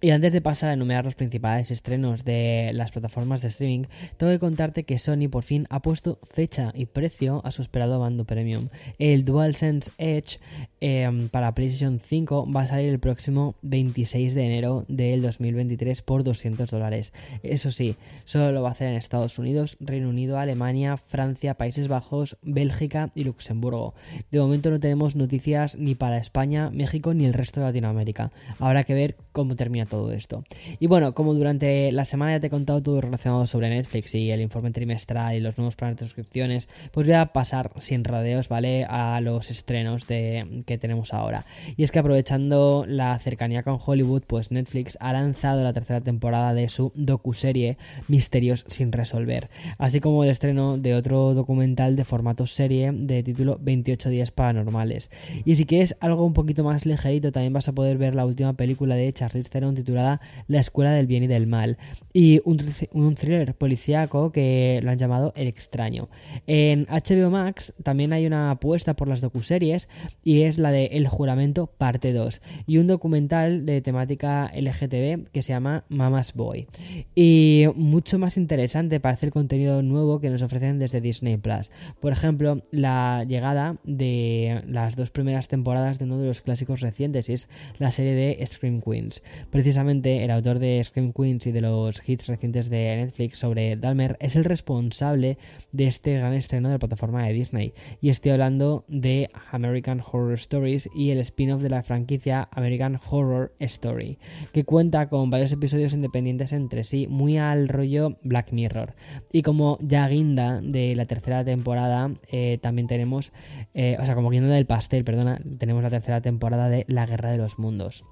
Y 0.02 0.12
antes 0.12 0.32
de 0.32 0.40
pasar 0.40 0.70
a 0.70 0.72
enumerar 0.72 1.04
los 1.04 1.14
principales 1.14 1.70
estrenos 1.70 2.24
de 2.24 2.70
las 2.72 2.90
plataformas 2.90 3.42
de 3.42 3.48
streaming, 3.48 3.84
tengo 4.16 4.32
que 4.32 4.38
contarte 4.38 4.84
que 4.84 4.96
Sony 4.96 5.28
por 5.30 5.42
fin 5.42 5.66
ha 5.68 5.82
puesto 5.82 6.18
fecha 6.22 6.72
y 6.74 6.86
precio 6.86 7.42
a 7.44 7.52
su 7.52 7.60
esperado 7.60 8.00
bando 8.00 8.24
premium. 8.24 8.68
El 8.98 9.26
DualSense 9.26 9.90
Edge 9.98 10.38
em, 10.80 11.28
para 11.28 11.54
PlayStation 11.54 12.00
5 12.00 12.50
va 12.50 12.62
a 12.62 12.66
salir 12.66 12.88
el 12.88 12.98
próximo 12.98 13.56
26 13.60 14.34
de 14.34 14.46
enero 14.46 14.86
del 14.88 15.20
2023 15.20 16.00
por 16.00 16.24
200 16.24 16.70
dólares. 16.70 17.12
Eso 17.42 17.70
sí, 17.70 17.96
solo 18.24 18.52
lo 18.52 18.62
va 18.62 18.70
a 18.70 18.72
hacer 18.72 18.88
en 18.88 18.94
Estados 18.94 19.38
Unidos, 19.38 19.76
Reino 19.80 20.08
Unido, 20.08 20.38
Alemania, 20.38 20.96
Francia, 20.96 21.58
Países 21.58 21.88
Bajos, 21.88 22.38
Bélgica 22.40 23.10
y 23.14 23.24
Luxemburgo. 23.24 23.92
De 24.30 24.40
momento 24.40 24.70
no 24.70 24.80
tenemos 24.80 25.14
noticias 25.14 25.76
ni 25.76 25.94
para 25.94 26.16
España, 26.16 26.70
México 26.70 26.99
ni 27.14 27.24
el 27.26 27.34
resto 27.34 27.60
de 27.60 27.66
Latinoamérica. 27.66 28.30
Habrá 28.58 28.84
que 28.84 28.94
ver 28.94 29.16
cómo 29.32 29.56
termina 29.56 29.86
todo 29.86 30.12
esto. 30.12 30.44
Y 30.78 30.86
bueno, 30.86 31.14
como 31.14 31.34
durante 31.34 31.92
la 31.92 32.04
semana 32.04 32.32
ya 32.32 32.40
te 32.40 32.46
he 32.48 32.50
contado 32.50 32.82
todo 32.82 33.00
relacionado 33.00 33.46
sobre 33.46 33.70
Netflix 33.70 34.14
y 34.14 34.30
el 34.30 34.40
informe 34.40 34.70
trimestral 34.70 35.36
y 35.36 35.40
los 35.40 35.56
nuevos 35.58 35.76
planes 35.76 35.98
de 35.98 36.06
suscripciones, 36.06 36.68
pues 36.92 37.06
voy 37.06 37.16
a 37.16 37.26
pasar 37.26 37.72
sin 37.78 38.04
rodeos, 38.04 38.48
¿vale? 38.48 38.84
A 38.88 39.20
los 39.20 39.50
estrenos 39.50 40.06
de, 40.06 40.62
que 40.66 40.78
tenemos 40.78 41.14
ahora. 41.14 41.44
Y 41.76 41.82
es 41.82 41.90
que 41.90 41.98
aprovechando 41.98 42.84
la 42.86 43.18
cercanía 43.18 43.62
con 43.62 43.78
Hollywood, 43.84 44.22
pues 44.26 44.50
Netflix 44.50 44.98
ha 45.00 45.12
lanzado 45.12 45.62
la 45.62 45.72
tercera 45.72 46.00
temporada 46.00 46.54
de 46.54 46.68
su 46.68 46.92
docuserie 46.94 47.78
Misterios 48.08 48.64
sin 48.68 48.92
resolver, 48.92 49.50
así 49.78 50.00
como 50.00 50.24
el 50.24 50.30
estreno 50.30 50.78
de 50.78 50.94
otro 50.94 51.34
documental 51.34 51.96
de 51.96 52.04
formato 52.04 52.46
serie 52.46 52.92
de 52.92 53.22
título 53.22 53.58
28 53.60 54.10
días 54.10 54.30
paranormales. 54.30 55.10
Y 55.44 55.56
si 55.56 55.66
quieres 55.66 55.96
algo 56.00 56.24
un 56.24 56.34
poquito 56.34 56.64
más 56.64 56.86
ligerito, 56.90 57.32
también 57.32 57.52
vas 57.52 57.68
a 57.68 57.72
poder 57.72 57.98
ver 57.98 58.14
la 58.14 58.26
última 58.26 58.52
película 58.52 58.94
de 58.94 59.12
Charlize 59.12 59.50
Theron 59.50 59.74
titulada 59.74 60.20
La 60.46 60.60
Escuela 60.60 60.92
del 60.92 61.06
Bien 61.06 61.22
y 61.22 61.26
del 61.26 61.46
Mal 61.46 61.78
y 62.12 62.40
un, 62.44 62.58
un 62.92 63.14
thriller 63.14 63.54
policíaco 63.54 64.32
que 64.32 64.80
lo 64.82 64.90
han 64.90 64.98
llamado 64.98 65.32
El 65.36 65.48
Extraño. 65.48 66.08
En 66.46 66.86
HBO 66.86 67.30
Max 67.30 67.74
también 67.82 68.12
hay 68.12 68.26
una 68.26 68.50
apuesta 68.50 68.94
por 68.94 69.08
las 69.08 69.20
docuseries 69.20 69.88
y 70.24 70.42
es 70.42 70.58
la 70.58 70.70
de 70.70 70.86
El 70.86 71.08
Juramento 71.08 71.66
parte 71.66 72.12
2 72.12 72.40
y 72.66 72.78
un 72.78 72.86
documental 72.86 73.66
de 73.66 73.80
temática 73.80 74.50
LGTB 74.54 75.30
que 75.30 75.42
se 75.42 75.52
llama 75.52 75.84
Mama's 75.88 76.34
Boy. 76.34 76.66
Y 77.14 77.66
mucho 77.74 78.18
más 78.18 78.36
interesante 78.36 79.00
parece 79.00 79.26
el 79.26 79.32
contenido 79.32 79.82
nuevo 79.82 80.20
que 80.20 80.30
nos 80.30 80.42
ofrecen 80.42 80.78
desde 80.78 81.00
Disney 81.00 81.36
Plus. 81.36 81.72
Por 82.00 82.12
ejemplo, 82.12 82.62
la 82.70 83.24
llegada 83.26 83.76
de 83.84 84.62
las 84.66 84.96
dos 84.96 85.10
primeras 85.10 85.48
temporadas 85.48 85.98
de 85.98 86.04
uno 86.04 86.18
de 86.18 86.28
los 86.28 86.40
clásicos 86.40 86.69
recientes 86.78 87.28
y 87.28 87.32
es 87.32 87.48
la 87.78 87.90
serie 87.90 88.14
de 88.14 88.46
Scream 88.46 88.80
Queens. 88.80 89.22
Precisamente 89.50 90.22
el 90.22 90.30
autor 90.30 90.60
de 90.60 90.82
Scream 90.84 91.12
Queens 91.12 91.48
y 91.48 91.52
de 91.52 91.60
los 91.60 92.08
hits 92.08 92.28
recientes 92.28 92.70
de 92.70 92.96
Netflix 92.96 93.38
sobre 93.38 93.76
Dalmer 93.76 94.16
es 94.20 94.36
el 94.36 94.44
responsable 94.44 95.38
de 95.72 95.86
este 95.88 96.14
gran 96.14 96.34
estreno 96.34 96.68
de 96.68 96.74
la 96.74 96.78
plataforma 96.78 97.26
de 97.26 97.32
Disney. 97.32 97.72
Y 98.00 98.10
estoy 98.10 98.30
hablando 98.32 98.84
de 98.86 99.30
American 99.50 100.00
Horror 100.00 100.34
Stories 100.34 100.88
y 100.94 101.10
el 101.10 101.18
spin-off 101.18 101.62
de 101.62 101.70
la 101.70 101.82
franquicia 101.82 102.48
American 102.52 102.98
Horror 103.10 103.52
Story, 103.58 104.18
que 104.52 104.64
cuenta 104.64 105.08
con 105.08 105.30
varios 105.30 105.52
episodios 105.52 105.94
independientes 105.94 106.52
entre 106.52 106.84
sí, 106.84 107.06
muy 107.08 107.38
al 107.38 107.68
rollo 107.68 108.18
Black 108.22 108.52
Mirror. 108.52 108.94
Y 109.32 109.42
como 109.42 109.78
ya 109.80 110.06
guinda 110.08 110.60
de 110.60 110.94
la 110.96 111.06
tercera 111.06 111.44
temporada, 111.44 112.10
eh, 112.30 112.58
también 112.60 112.86
tenemos, 112.86 113.32
eh, 113.74 113.96
o 114.00 114.04
sea, 114.04 114.14
como 114.14 114.30
guinda 114.30 114.48
del 114.48 114.66
pastel, 114.66 115.04
perdona, 115.04 115.40
tenemos 115.58 115.82
la 115.82 115.90
tercera 115.90 116.20
temporada 116.20 116.59
de 116.68 116.84
La 116.88 117.06
Guerra 117.06 117.30
de 117.30 117.38
los 117.38 117.58
Mundos. 117.58 118.04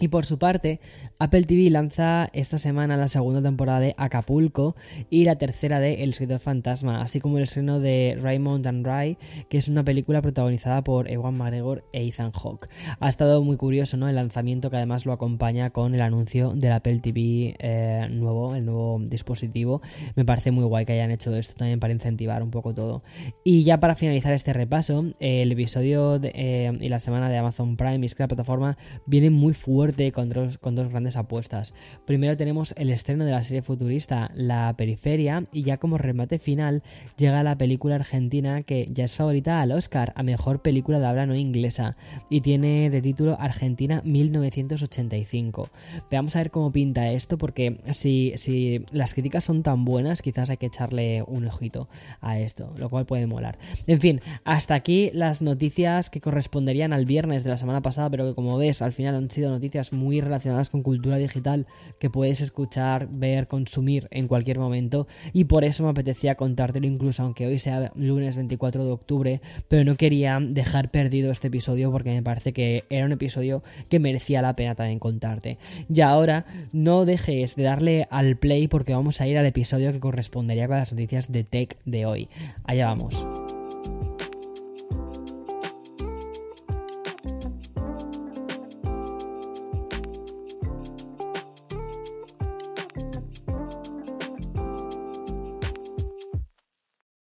Y 0.00 0.08
por 0.08 0.26
su 0.26 0.38
parte, 0.38 0.80
Apple 1.18 1.42
TV 1.42 1.70
lanza 1.70 2.28
esta 2.32 2.58
semana 2.58 2.96
la 2.96 3.08
segunda 3.08 3.42
temporada 3.42 3.80
de 3.80 3.94
Acapulco 3.98 4.76
y 5.10 5.24
la 5.24 5.36
tercera 5.36 5.80
de 5.80 6.04
El 6.04 6.10
escritor 6.10 6.38
fantasma, 6.38 7.02
así 7.02 7.18
como 7.18 7.38
el 7.38 7.44
estreno 7.44 7.80
de 7.80 8.16
Raymond 8.20 8.66
and 8.66 8.86
Rye, 8.86 9.18
que 9.48 9.58
es 9.58 9.68
una 9.68 9.82
película 9.82 10.22
protagonizada 10.22 10.84
por 10.84 11.10
Ewan 11.10 11.36
McGregor 11.36 11.84
e 11.92 12.06
Ethan 12.06 12.30
Hawke. 12.30 12.68
Ha 13.00 13.08
estado 13.08 13.42
muy 13.42 13.56
curioso, 13.56 13.96
¿no? 13.96 14.08
El 14.08 14.14
lanzamiento 14.14 14.70
que 14.70 14.76
además 14.76 15.04
lo 15.04 15.12
acompaña 15.12 15.70
con 15.70 15.94
el 15.94 16.00
anuncio 16.00 16.52
del 16.54 16.72
Apple 16.72 17.00
TV 17.00 17.56
eh, 17.58 18.06
nuevo, 18.10 18.54
el 18.54 18.64
nuevo 18.64 19.00
dispositivo. 19.00 19.82
Me 20.14 20.24
parece 20.24 20.52
muy 20.52 20.64
guay 20.64 20.84
que 20.84 20.92
hayan 20.92 21.10
hecho 21.10 21.34
esto 21.34 21.54
también 21.54 21.80
para 21.80 21.92
incentivar 21.92 22.44
un 22.44 22.52
poco 22.52 22.72
todo. 22.72 23.02
Y 23.42 23.64
ya 23.64 23.80
para 23.80 23.96
finalizar 23.96 24.32
este 24.32 24.52
repaso, 24.52 25.06
el 25.18 25.50
episodio 25.50 26.20
eh, 26.22 26.70
y 26.80 26.88
la 26.88 27.00
semana 27.00 27.28
de 27.28 27.36
Amazon 27.36 27.76
Prime 27.76 28.06
es 28.06 28.14
que 28.14 28.22
la 28.22 28.28
plataforma 28.28 28.78
viene 29.06 29.30
muy 29.30 29.54
fuerte 29.54 29.87
con 30.12 30.28
dos, 30.28 30.58
con 30.58 30.74
dos 30.74 30.88
grandes 30.90 31.16
apuestas. 31.16 31.74
Primero 32.04 32.36
tenemos 32.36 32.74
el 32.76 32.90
estreno 32.90 33.24
de 33.24 33.30
la 33.30 33.42
serie 33.42 33.62
futurista 33.62 34.30
La 34.34 34.74
Periferia 34.76 35.44
y 35.52 35.62
ya 35.62 35.78
como 35.78 35.96
remate 35.96 36.38
final 36.38 36.82
llega 37.16 37.42
la 37.42 37.56
película 37.56 37.94
argentina 37.94 38.62
que 38.62 38.86
ya 38.92 39.04
es 39.04 39.14
favorita 39.14 39.62
al 39.62 39.72
Oscar 39.72 40.12
a 40.14 40.22
Mejor 40.22 40.60
Película 40.60 40.98
de 40.98 41.06
Habla 41.06 41.26
No 41.26 41.34
Inglesa 41.34 41.96
y 42.28 42.42
tiene 42.42 42.90
de 42.90 43.00
título 43.00 43.36
Argentina 43.40 44.02
1985. 44.04 45.70
Veamos 46.10 46.36
a 46.36 46.40
ver 46.40 46.50
cómo 46.50 46.70
pinta 46.70 47.10
esto 47.10 47.38
porque 47.38 47.80
si, 47.92 48.34
si 48.36 48.84
las 48.92 49.14
críticas 49.14 49.44
son 49.44 49.62
tan 49.62 49.84
buenas 49.84 50.20
quizás 50.20 50.50
hay 50.50 50.58
que 50.58 50.66
echarle 50.66 51.22
un 51.26 51.46
ojito 51.46 51.88
a 52.20 52.38
esto, 52.38 52.74
lo 52.76 52.90
cual 52.90 53.06
puede 53.06 53.26
molar. 53.26 53.58
En 53.86 54.00
fin, 54.00 54.20
hasta 54.44 54.74
aquí 54.74 55.10
las 55.14 55.40
noticias 55.40 56.10
que 56.10 56.20
corresponderían 56.20 56.92
al 56.92 57.06
viernes 57.06 57.42
de 57.42 57.50
la 57.50 57.56
semana 57.56 57.80
pasada 57.80 58.10
pero 58.10 58.26
que 58.26 58.34
como 58.34 58.58
ves 58.58 58.82
al 58.82 58.92
final 58.92 59.14
han 59.14 59.30
sido 59.30 59.50
noticias 59.50 59.77
muy 59.92 60.20
relacionadas 60.20 60.70
con 60.70 60.82
cultura 60.82 61.16
digital 61.16 61.66
que 61.98 62.10
puedes 62.10 62.40
escuchar, 62.40 63.08
ver, 63.10 63.48
consumir 63.48 64.08
en 64.10 64.28
cualquier 64.28 64.58
momento 64.58 65.06
y 65.32 65.44
por 65.44 65.64
eso 65.64 65.84
me 65.84 65.90
apetecía 65.90 66.34
contártelo 66.34 66.86
incluso 66.86 67.22
aunque 67.22 67.46
hoy 67.46 67.58
sea 67.58 67.92
lunes 67.94 68.36
24 68.36 68.84
de 68.84 68.90
octubre, 68.90 69.40
pero 69.68 69.84
no 69.84 69.96
quería 69.96 70.38
dejar 70.40 70.90
perdido 70.90 71.30
este 71.30 71.48
episodio 71.48 71.90
porque 71.90 72.10
me 72.10 72.22
parece 72.22 72.52
que 72.52 72.84
era 72.90 73.06
un 73.06 73.12
episodio 73.12 73.62
que 73.88 73.98
merecía 73.98 74.42
la 74.42 74.56
pena 74.56 74.74
también 74.74 74.98
contarte. 74.98 75.58
Y 75.92 76.00
ahora 76.00 76.46
no 76.72 77.04
dejes 77.04 77.56
de 77.56 77.62
darle 77.62 78.06
al 78.10 78.36
play 78.36 78.68
porque 78.68 78.94
vamos 78.94 79.20
a 79.20 79.26
ir 79.26 79.38
al 79.38 79.46
episodio 79.46 79.92
que 79.92 80.00
correspondería 80.00 80.68
con 80.68 80.78
las 80.78 80.92
noticias 80.92 81.30
de 81.32 81.44
tech 81.44 81.76
de 81.84 82.06
hoy. 82.06 82.28
Allá 82.64 82.86
vamos. 82.86 83.26